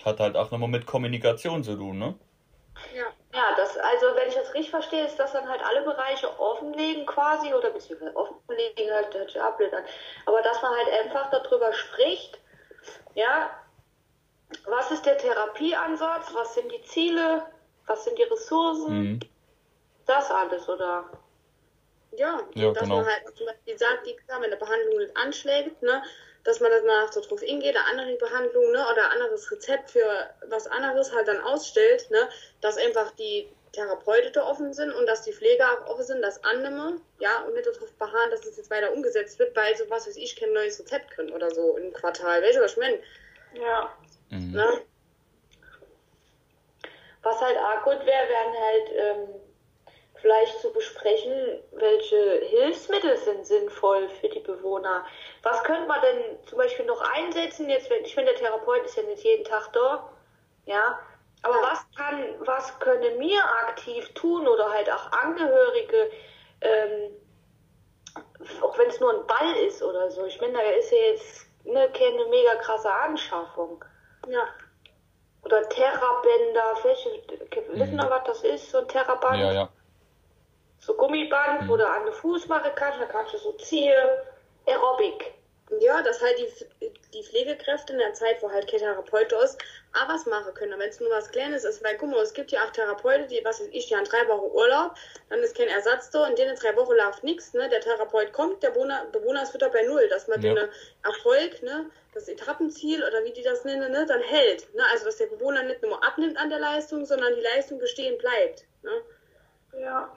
[0.04, 2.14] Hat halt auch nochmal mit Kommunikation zu tun, ne?
[2.94, 3.04] Ja.
[3.34, 7.04] Ja, das, also wenn ich das richtig verstehe, ist das dann halt alle Bereiche offenlegen
[7.04, 9.84] quasi oder beziehungsweise offenlegen halt, hört sich auch blöd an.
[10.24, 12.38] Aber dass man halt einfach darüber spricht,
[13.14, 13.50] ja,
[14.66, 17.46] was ist der Therapieansatz, was sind die Ziele,
[17.86, 19.20] was sind die Ressourcen, Mhm.
[20.06, 21.10] das alles, oder?
[22.12, 22.96] Ja, Ja, dass genau.
[22.96, 26.02] man halt zum Beispiel sagt, die, klar, wenn eine Behandlung nicht anschlägt, ne,
[26.44, 30.30] dass man danach so drauf hingeht, eine andere Behandlung, ne, oder ein anderes Rezept für
[30.48, 32.28] was anderes halt dann ausstellt, ne,
[32.62, 36.42] dass einfach die Therapeuten da offen sind und dass die Pfleger auch offen sind, das
[36.42, 40.06] annehme, ja, und nicht darauf beharren, dass es jetzt weiter umgesetzt wird, weil so was
[40.06, 42.40] weiß ich, kein neues Rezept können oder so im Quartal.
[42.40, 42.98] Welche was ich meine?
[43.52, 43.92] Ja.
[44.30, 44.52] Mhm.
[44.52, 44.80] Ne?
[47.22, 49.40] Was halt auch gut wäre, wären halt ähm,
[50.14, 55.04] vielleicht zu besprechen, welche Hilfsmittel sind sinnvoll für die Bewohner.
[55.42, 57.68] Was könnte man denn zum Beispiel noch einsetzen?
[57.68, 60.10] Jetzt, wenn, ich finde, der Therapeut ist ja nicht jeden Tag da,
[60.66, 60.98] ja.
[61.42, 61.62] Aber Ja.
[61.70, 66.10] was kann, was können wir aktiv tun oder halt auch Angehörige,
[66.60, 67.10] ähm,
[68.62, 70.24] auch wenn es nur ein Ball ist oder so.
[70.24, 73.84] Ich meine, da ist ja jetzt ne, keine mega krasse Anschaffung.
[74.28, 74.48] Ja.
[75.42, 77.10] Oder Terrabänder, welche,
[77.78, 77.98] wissen Mhm.
[77.98, 79.40] wir, was das ist, so ein Terraband?
[79.40, 79.68] Ja, ja.
[80.80, 81.68] So Gummiband, Mhm.
[81.68, 83.94] wo du an den Fuß machen kannst, da kannst du so ziehen,
[84.66, 85.34] Aerobic.
[85.80, 89.58] Ja, dass halt die, die Pflegekräfte in der Zeit, wo halt kein Therapeut ist,
[89.94, 90.78] auch was machen können.
[90.78, 93.40] Wenn es nur was Kleines ist, weil guck mal, es gibt ja auch Therapeuten, die,
[93.44, 94.94] was weiß ich, die haben drei Wochen Urlaub,
[95.30, 97.68] dann ist kein Ersatz da, in denen drei Wochen läuft nichts, ne?
[97.68, 100.54] Der Therapeut kommt, der Bewohner, Bewohner ist wieder bei Null, dass man Ja.
[100.54, 100.68] den
[101.02, 104.72] Erfolg, ne, das Etappenziel oder wie die das nennen, ne, dann hält.
[104.74, 104.82] Ne?
[104.90, 108.64] Also dass der Bewohner nicht nur abnimmt an der Leistung, sondern die Leistung bestehen bleibt.
[108.82, 108.90] Ne?
[109.80, 110.14] Ja.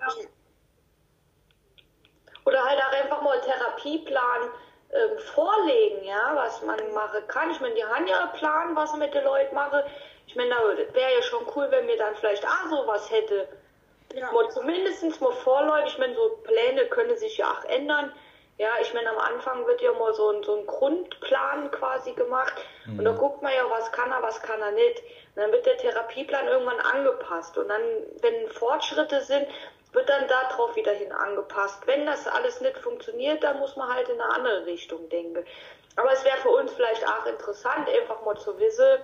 [2.46, 4.50] Oder halt auch einfach mal einen Therapieplan
[4.94, 7.52] ähm, vorlegen, ja, was man machen kann.
[7.52, 9.86] Ich meine, die haben ja einen Plan, was man mit den Leuten mache.
[10.28, 10.58] Ich meine, da
[10.94, 13.48] wäre ja schon cool, wenn wir dann vielleicht auch sowas hätte.
[14.14, 14.32] Ja.
[14.32, 18.12] Mal zumindest mal vorläufig, ich meine, so Pläne können sich ja auch ändern.
[18.58, 22.54] Ja, ich meine, am Anfang wird ja mal so ein, so ein Grundplan quasi gemacht.
[22.86, 25.00] Und da guckt man ja, was kann er, was kann er nicht.
[25.36, 27.58] Und dann wird der Therapieplan irgendwann angepasst.
[27.58, 27.82] Und dann,
[28.22, 29.48] wenn Fortschritte sind,
[29.94, 31.86] wird dann darauf wieder hin angepasst.
[31.86, 35.46] Wenn das alles nicht funktioniert, dann muss man halt in eine andere Richtung denken.
[35.98, 39.00] Aber es wäre für uns vielleicht auch interessant, einfach mal zu wissen,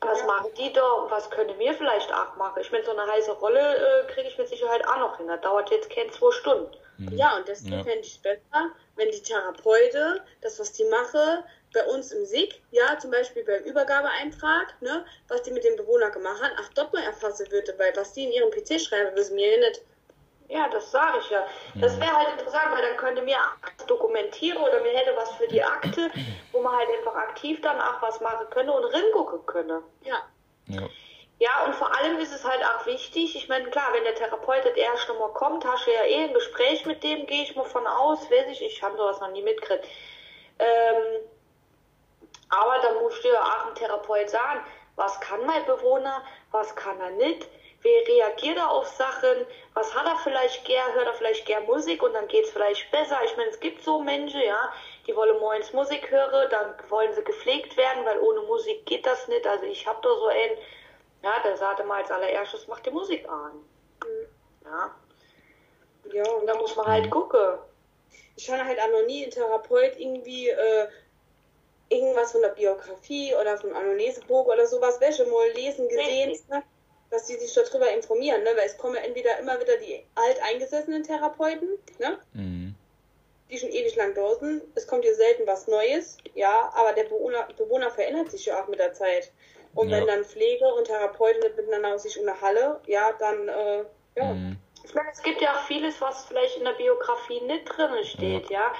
[0.00, 2.60] was machen die da und was können wir vielleicht auch machen.
[2.60, 5.26] Ich meine, so eine heiße Rolle äh, kriege ich mit Sicherheit auch noch hin.
[5.26, 6.70] Das dauert jetzt keine zwei Stunden.
[7.12, 7.84] Ja, und deswegen Ja.
[7.84, 12.60] fände ich es besser, wenn die Therapeute, das, was die mache, bei uns im SIG,
[12.70, 16.92] ja, zum Beispiel beim Übergabeeintrag, ne, was die mit dem Bewohner gemacht haben, ach, dort
[16.92, 19.82] mal erfassen würde, weil was die in ihrem PC schreiben, wissen wir ja nicht.
[20.48, 21.46] Ja, das sage ich ja.
[21.74, 25.46] Das wäre halt interessant, weil dann könnte mir auch dokumentieren oder mir hätte was für
[25.46, 26.10] die Akte,
[26.52, 29.82] wo man halt einfach aktiv dann auch was machen könne und ringucken könne.
[30.04, 30.22] Ja.
[30.68, 30.88] Ja.
[31.40, 34.64] Ja, und vor allem ist es halt auch wichtig, ich meine, klar, wenn der Therapeut
[34.64, 37.54] das erst noch mal kommt, hast du ja eh ein Gespräch mit dem, gehe ich
[37.54, 39.84] mal von aus, weiß ich, ich habe sowas noch nie mitgekriegt.
[40.58, 41.20] Ähm,
[42.50, 44.60] aber da musst du ja auch ein Therapeut sagen,
[44.96, 47.46] was kann mein Bewohner, was kann er nicht,
[47.82, 52.02] wie reagiert er auf Sachen, was hat er vielleicht gern, hört er vielleicht gern Musik
[52.02, 53.18] und dann geht's vielleicht besser.
[53.24, 54.72] Ich meine, es gibt so Menschen, ja,
[55.06, 59.28] die wollen morgens Musik hören, dann wollen sie gepflegt werden, weil ohne Musik geht das
[59.28, 59.46] nicht.
[59.46, 60.58] Also ich habe da so einen,
[61.22, 63.64] ja, der sagte mal als allererstes, mach die Musik an.
[64.64, 64.96] Ja,
[66.12, 67.58] Ja, und da muss man halt gucken.
[68.36, 70.88] ich habe halt auch noch nie einen Therapeut irgendwie äh,
[71.88, 76.48] irgendwas von der Biografie oder von Anamnesebuch oder sowas, welche mal lesen, gesehen, Richtig.
[76.48, 76.62] ne?
[77.10, 78.50] dass die sich darüber informieren, ne?
[78.56, 81.68] weil es kommen ja entweder immer wieder die alteingesessenen Therapeuten,
[81.98, 82.18] ne?
[82.34, 82.74] Mhm.
[83.50, 84.62] die schon ewig lang da sind.
[84.74, 88.68] Es kommt hier selten was Neues, ja, aber der Bewohner, Bewohner verändert sich ja auch
[88.68, 89.32] mit der Zeit.
[89.74, 89.96] Und Ja.
[89.96, 93.84] wenn dann Pflege und Therapeuten miteinander sich unterhalle, ja, dann, äh,
[94.16, 94.24] ja.
[94.24, 94.58] Mhm.
[94.84, 98.50] Ich meine, es gibt ja auch vieles, was vielleicht in der Biografie nicht drin steht,
[98.50, 98.72] ja.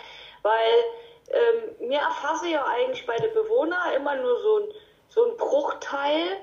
[0.43, 0.85] Weil
[1.31, 4.69] ähm, mir erfasse ja eigentlich bei den Bewohnern immer nur so ein,
[5.09, 6.37] so ein Bruchteil.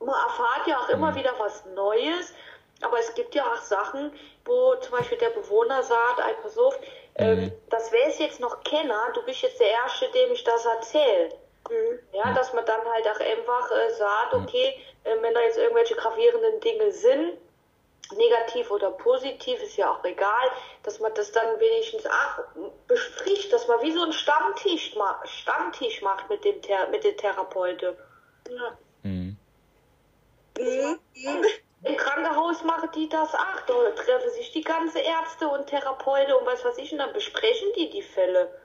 [0.00, 1.16] Man erfahrt ja auch immer Mhm.
[1.16, 2.34] wieder was Neues.
[2.82, 4.12] Aber es gibt ja auch Sachen,
[4.44, 6.76] wo zum Beispiel der Bewohner sagt, ey, pass auf,
[7.14, 7.52] ähm, Mhm.
[7.70, 11.28] das wäre es jetzt noch Kenner, du bist jetzt der Erste, dem ich das erzähle.
[11.70, 12.00] Mhm.
[12.12, 14.74] Ja, dass man dann halt auch einfach äh, sagt, okay,
[15.04, 17.38] äh, wenn da jetzt irgendwelche gravierenden Dinge sind,
[18.16, 20.50] negativ oder positiv, ist ja auch egal,
[20.82, 22.44] dass man das dann wenigstens auch
[22.86, 27.16] bespricht, dass man wie so einen Stammtisch, ma Stammtisch macht mit dem Thera mit den
[27.16, 27.96] Therapeuten.
[28.48, 28.78] Ja.
[29.02, 29.36] Mhm.
[30.58, 30.98] Mhm.
[31.84, 36.46] Im Krankenhaus machen die das auch, da treffen sich die ganze Ärzte und Therapeuten und
[36.46, 38.56] was weiß ich, und dann besprechen die die Fälle.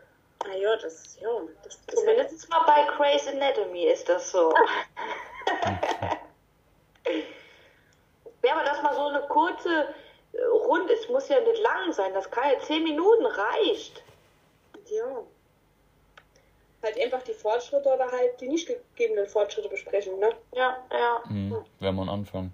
[0.46, 1.30] Ah ja, das, ja,
[1.64, 4.54] das, das Zumindest mal bei Grey's Anatomy ist das so.
[8.48, 9.94] ja, aber dass mal so eine kurze
[10.34, 14.04] äh, Runde, es muss ja nicht lang sein, das kann ja zehn Minuten reicht.
[14.90, 15.24] Ja.
[16.84, 20.30] Halt einfach die Fortschritte oder halt die nicht gegebenen Fortschritte besprechen, ne?
[20.54, 21.22] Ja, ja.
[21.28, 21.66] Mhm.
[21.80, 22.54] Wenn man anfangen.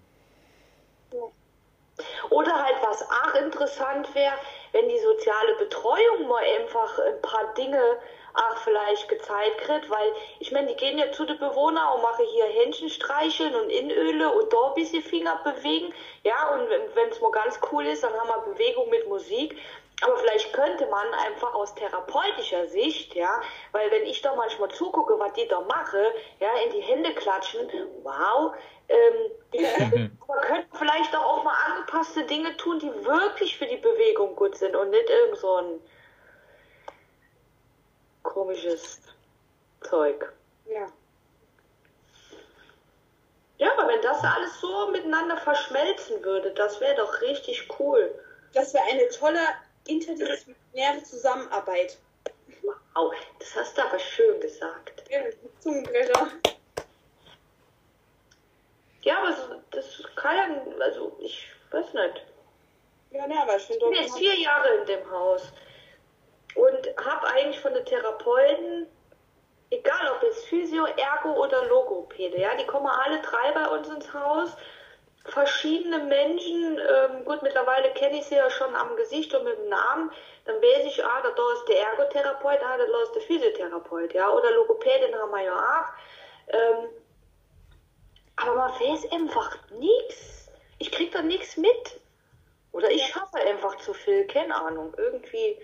[2.32, 4.34] Oder halt was auch interessant wäre,
[4.72, 7.98] wenn die soziale Betreuung mal einfach ein paar Dinge
[8.34, 12.26] auch vielleicht gezeigt kriegt, weil ich meine, die gehen ja zu den Bewohnern und machen
[12.32, 15.94] hier Händchen streicheln und Inöle und da ein bisschen Finger bewegen.
[16.24, 19.56] Ja, und wenn es mal ganz cool ist, dann haben wir Bewegung mit Musik.
[20.02, 25.18] Aber vielleicht könnte man einfach aus therapeutischer Sicht, ja, weil wenn ich da manchmal zugucke,
[25.18, 27.70] was die da mache, ja, in die Hände klatschen,
[28.02, 28.54] wow,
[28.90, 34.36] ähm, man könnte vielleicht auch, auch mal angepasste Dinge tun, die wirklich für die Bewegung
[34.36, 35.80] gut sind und nicht irgend so ein
[38.24, 39.00] komisches
[39.82, 40.34] Zeug.
[40.66, 40.88] Ja.
[43.58, 48.14] Ja, aber wenn das alles so miteinander verschmelzen würde, das wäre doch richtig cool.
[48.54, 49.40] Das wäre eine tolle
[49.88, 51.98] interdisziplinäre Zusammenarbeit.
[52.96, 55.04] Au, das hast du aber schön gesagt.
[55.10, 55.22] Ja,
[55.60, 56.28] Zungenbrecher.
[59.02, 62.26] Ja, aber so, das kann ja, also ich weiß nicht.
[63.12, 65.44] Ja, ne, aber ich finde Ich bin jetzt vier Jahre in dem Haus
[66.56, 68.88] und habe eigentlich von den Therapeuten,
[69.72, 74.14] egal ob jetzt Physio, Ergo oder Logopäde, ja, die kommen alle drei bei uns ins
[74.14, 74.56] Haus.
[75.26, 79.70] Verschiedene Menschen, ähm, gut, mittlerweile kenne ich sie ja schon am Gesicht und mit dem
[79.70, 80.12] Namen.
[80.46, 84.52] Dann weiß ich, ah, da, ist der Ergotherapeut, ah, da ist der Physiotherapeut, ja, oder
[84.52, 86.54] Logopädin haben wir ja auch.
[86.54, 86.90] Ähm,
[88.36, 90.52] aber man weiß einfach nichts.
[90.80, 92.02] Ich krieg da nichts mit.
[92.74, 94.94] Oder ich schaffe einfach zu viel, keine Ahnung.
[94.98, 95.58] Irgendwie.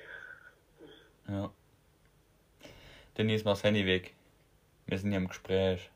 [1.29, 1.51] Ja.
[3.17, 4.15] Denise, mach das Handy weg.
[4.87, 5.91] Wir sind hier im Gespräch.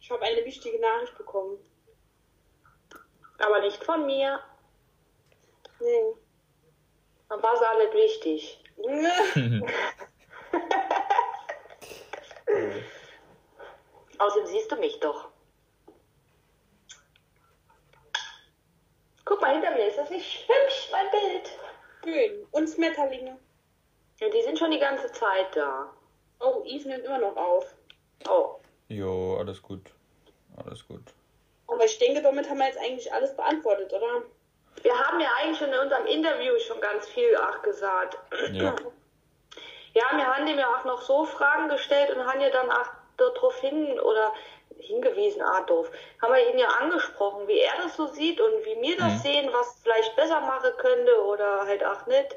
[0.00, 1.56] Ich habe eine wichtige Nachricht bekommen.
[3.38, 4.40] Aber nicht von mir.
[5.80, 6.14] Nee.
[7.28, 8.62] Dann war es auch nicht wichtig.
[14.18, 15.30] Außerdem siehst du mich doch.
[19.24, 21.50] Guck mal hinter mir, ist das nicht hübsch, mein Bild?
[22.04, 22.46] Schön.
[22.50, 23.38] Und Schmetterlinge.
[24.20, 25.90] Ja, die sind schon die ganze Zeit da.
[26.40, 27.74] Oh, Eve nimmt immer noch auf.
[28.28, 28.56] Oh.
[28.88, 29.82] Jo, alles gut.
[30.64, 31.02] Alles gut.
[31.66, 34.22] Aber ich denke, damit haben wir jetzt eigentlich alles beantwortet, oder?
[34.82, 38.18] Wir haben ja eigentlich schon in unserem Interview schon ganz viel auch gesagt.
[38.52, 38.74] Ja.
[39.92, 42.86] Ja, wir haben dem ja auch noch so Fragen gestellt und haben ja dann auch
[43.16, 44.32] darauf hin oder
[44.78, 45.90] hingewiesen, ah doof,
[46.22, 49.18] haben wir ihn ja angesprochen, wie er das so sieht und wie wir das Mhm.
[49.18, 52.36] sehen, was vielleicht besser machen könnte oder halt auch nicht.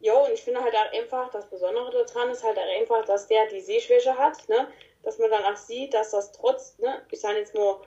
[0.00, 3.28] Ja, und ich finde halt auch einfach, das Besondere daran ist halt auch einfach, dass
[3.28, 4.68] der die Sehschwäche hat, ne?
[5.02, 7.86] Dass man dann auch sieht, dass das trotz, ne, ich sage jetzt nur,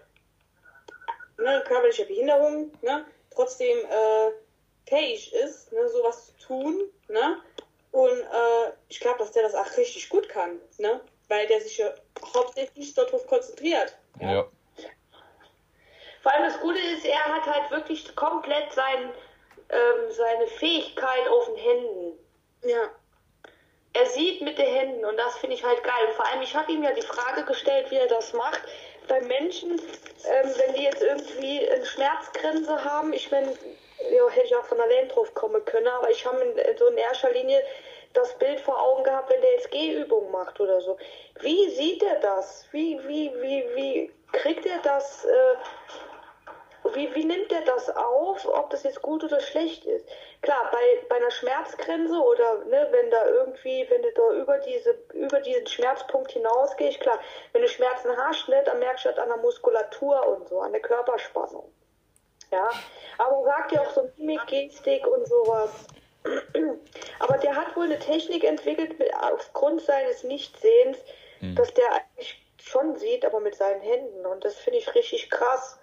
[1.38, 4.32] ne, körperliche Behinderung, ne, trotzdem äh,
[4.88, 7.42] fähig ist, ne, sowas zu tun, ne?
[7.92, 11.02] Und äh, ich glaube, dass der das auch richtig gut kann, ne?
[11.28, 11.94] Weil der sich ja
[12.34, 13.96] hauptsächlich darauf konzentriert.
[14.20, 14.48] Ja.
[16.22, 19.12] Vor allem das Gute ist, er hat halt wirklich komplett sein,
[19.70, 22.20] ähm, seine Fähigkeit auf den Händen.
[22.64, 22.90] Ja.
[23.94, 26.06] er sieht mit den Händen und das finde ich halt geil.
[26.08, 28.62] Und vor allem, ich habe ihm ja die Frage gestellt, wie er das macht.
[29.08, 33.48] Bei Menschen, ähm, wenn die jetzt irgendwie eine Schmerzgrenze haben, ich meine,
[34.12, 36.98] ja, hätte ich auch von allein drauf kommen können, aber ich habe in, so in
[36.98, 37.62] erster Linie
[38.14, 40.98] das Bild vor Augen gehabt, wenn der jetzt Gehübungen macht oder so.
[41.42, 42.68] Wie sieht er das?
[42.72, 45.56] Wie, wie, wie, wie kriegt er das, äh,
[46.96, 50.06] wie, wie nimmt er das auf, ob das jetzt gut oder schlecht ist?
[50.42, 54.98] Klar, bei, bei einer Schmerzgrenze oder ne, wenn da irgendwie, wenn du da über diese,
[55.14, 57.20] über diesen Schmerzpunkt hinausgehst, klar,
[57.54, 60.72] wenn du Schmerzen hast, ne, dann merkst du das an der Muskulatur und so, an
[60.72, 61.72] der Körperspannung.
[62.52, 62.70] Ja,
[63.18, 65.70] aber sagt ja auch so Mimik, Gestik und sowas.
[67.20, 70.98] Aber der hat wohl eine Technik entwickelt, mit, aufgrund seines Nichtsehens,
[71.56, 74.26] dass der eigentlich schon sieht, aber mit seinen Händen.
[74.26, 75.79] Und das finde ich richtig krass.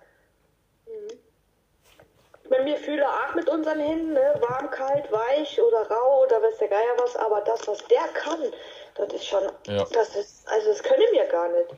[2.49, 4.35] Wenn wir fühlen auch mit unseren Händen, ne?
[4.41, 8.41] warm, kalt, weich oder rau oder weiß der Geier was, aber das, was der kann,
[8.95, 9.85] das ist schon, Ja.
[9.93, 11.71] das ist, also das können wir gar nicht.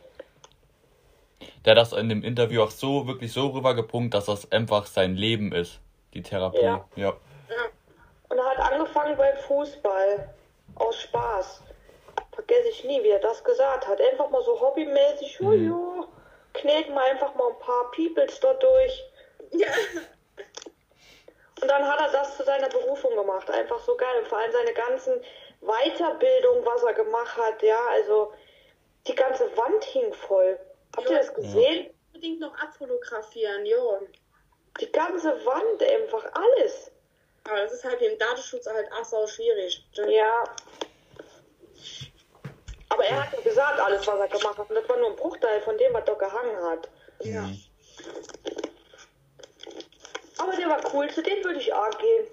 [1.65, 5.17] Der hat das in dem Interview auch so, wirklich so rübergepunkt, dass das einfach sein
[5.17, 5.81] Leben ist,
[6.15, 6.61] die Therapie.
[6.61, 6.85] Ja.
[6.97, 7.15] ja.
[8.29, 10.35] Und er hat angefangen beim Fußball.
[10.77, 11.63] Aus Spaß.
[12.33, 14.01] Vergesse ich nie, wie er das gesagt hat.
[14.01, 16.05] Einfach mal so hobbymäßig, mhm.
[16.55, 19.05] kneten wir einfach mal ein paar Peoples dort durch.
[19.53, 19.67] Ja.
[21.61, 23.51] Und dann hat er das zu seiner Berufung gemacht.
[23.51, 24.21] Einfach so geil.
[24.21, 25.21] Und vor allem seine ganzen
[25.61, 28.33] Weiterbildung, was er gemacht hat, ja, also
[29.07, 30.59] die ganze Wand hing voll.
[30.97, 31.91] Habt ihr das gesehen?
[32.09, 34.01] Unbedingt noch abfotografieren, jo.
[34.81, 36.91] Die ganze Wand, einfach alles.
[37.45, 39.85] Aber das ist halt im Datenschutz halt auch so schwierig.
[39.97, 40.15] ne?
[40.15, 40.45] Ja.
[42.91, 44.69] Aber er hat ja gesagt, alles, was er gemacht hat.
[44.69, 46.89] Und das war nur ein Bruchteil von dem, was da gehangen hat.
[47.21, 47.43] Ja.
[47.43, 47.61] Mhm.
[50.39, 52.27] Aber der war cool, zu dem würde ich auch gehen.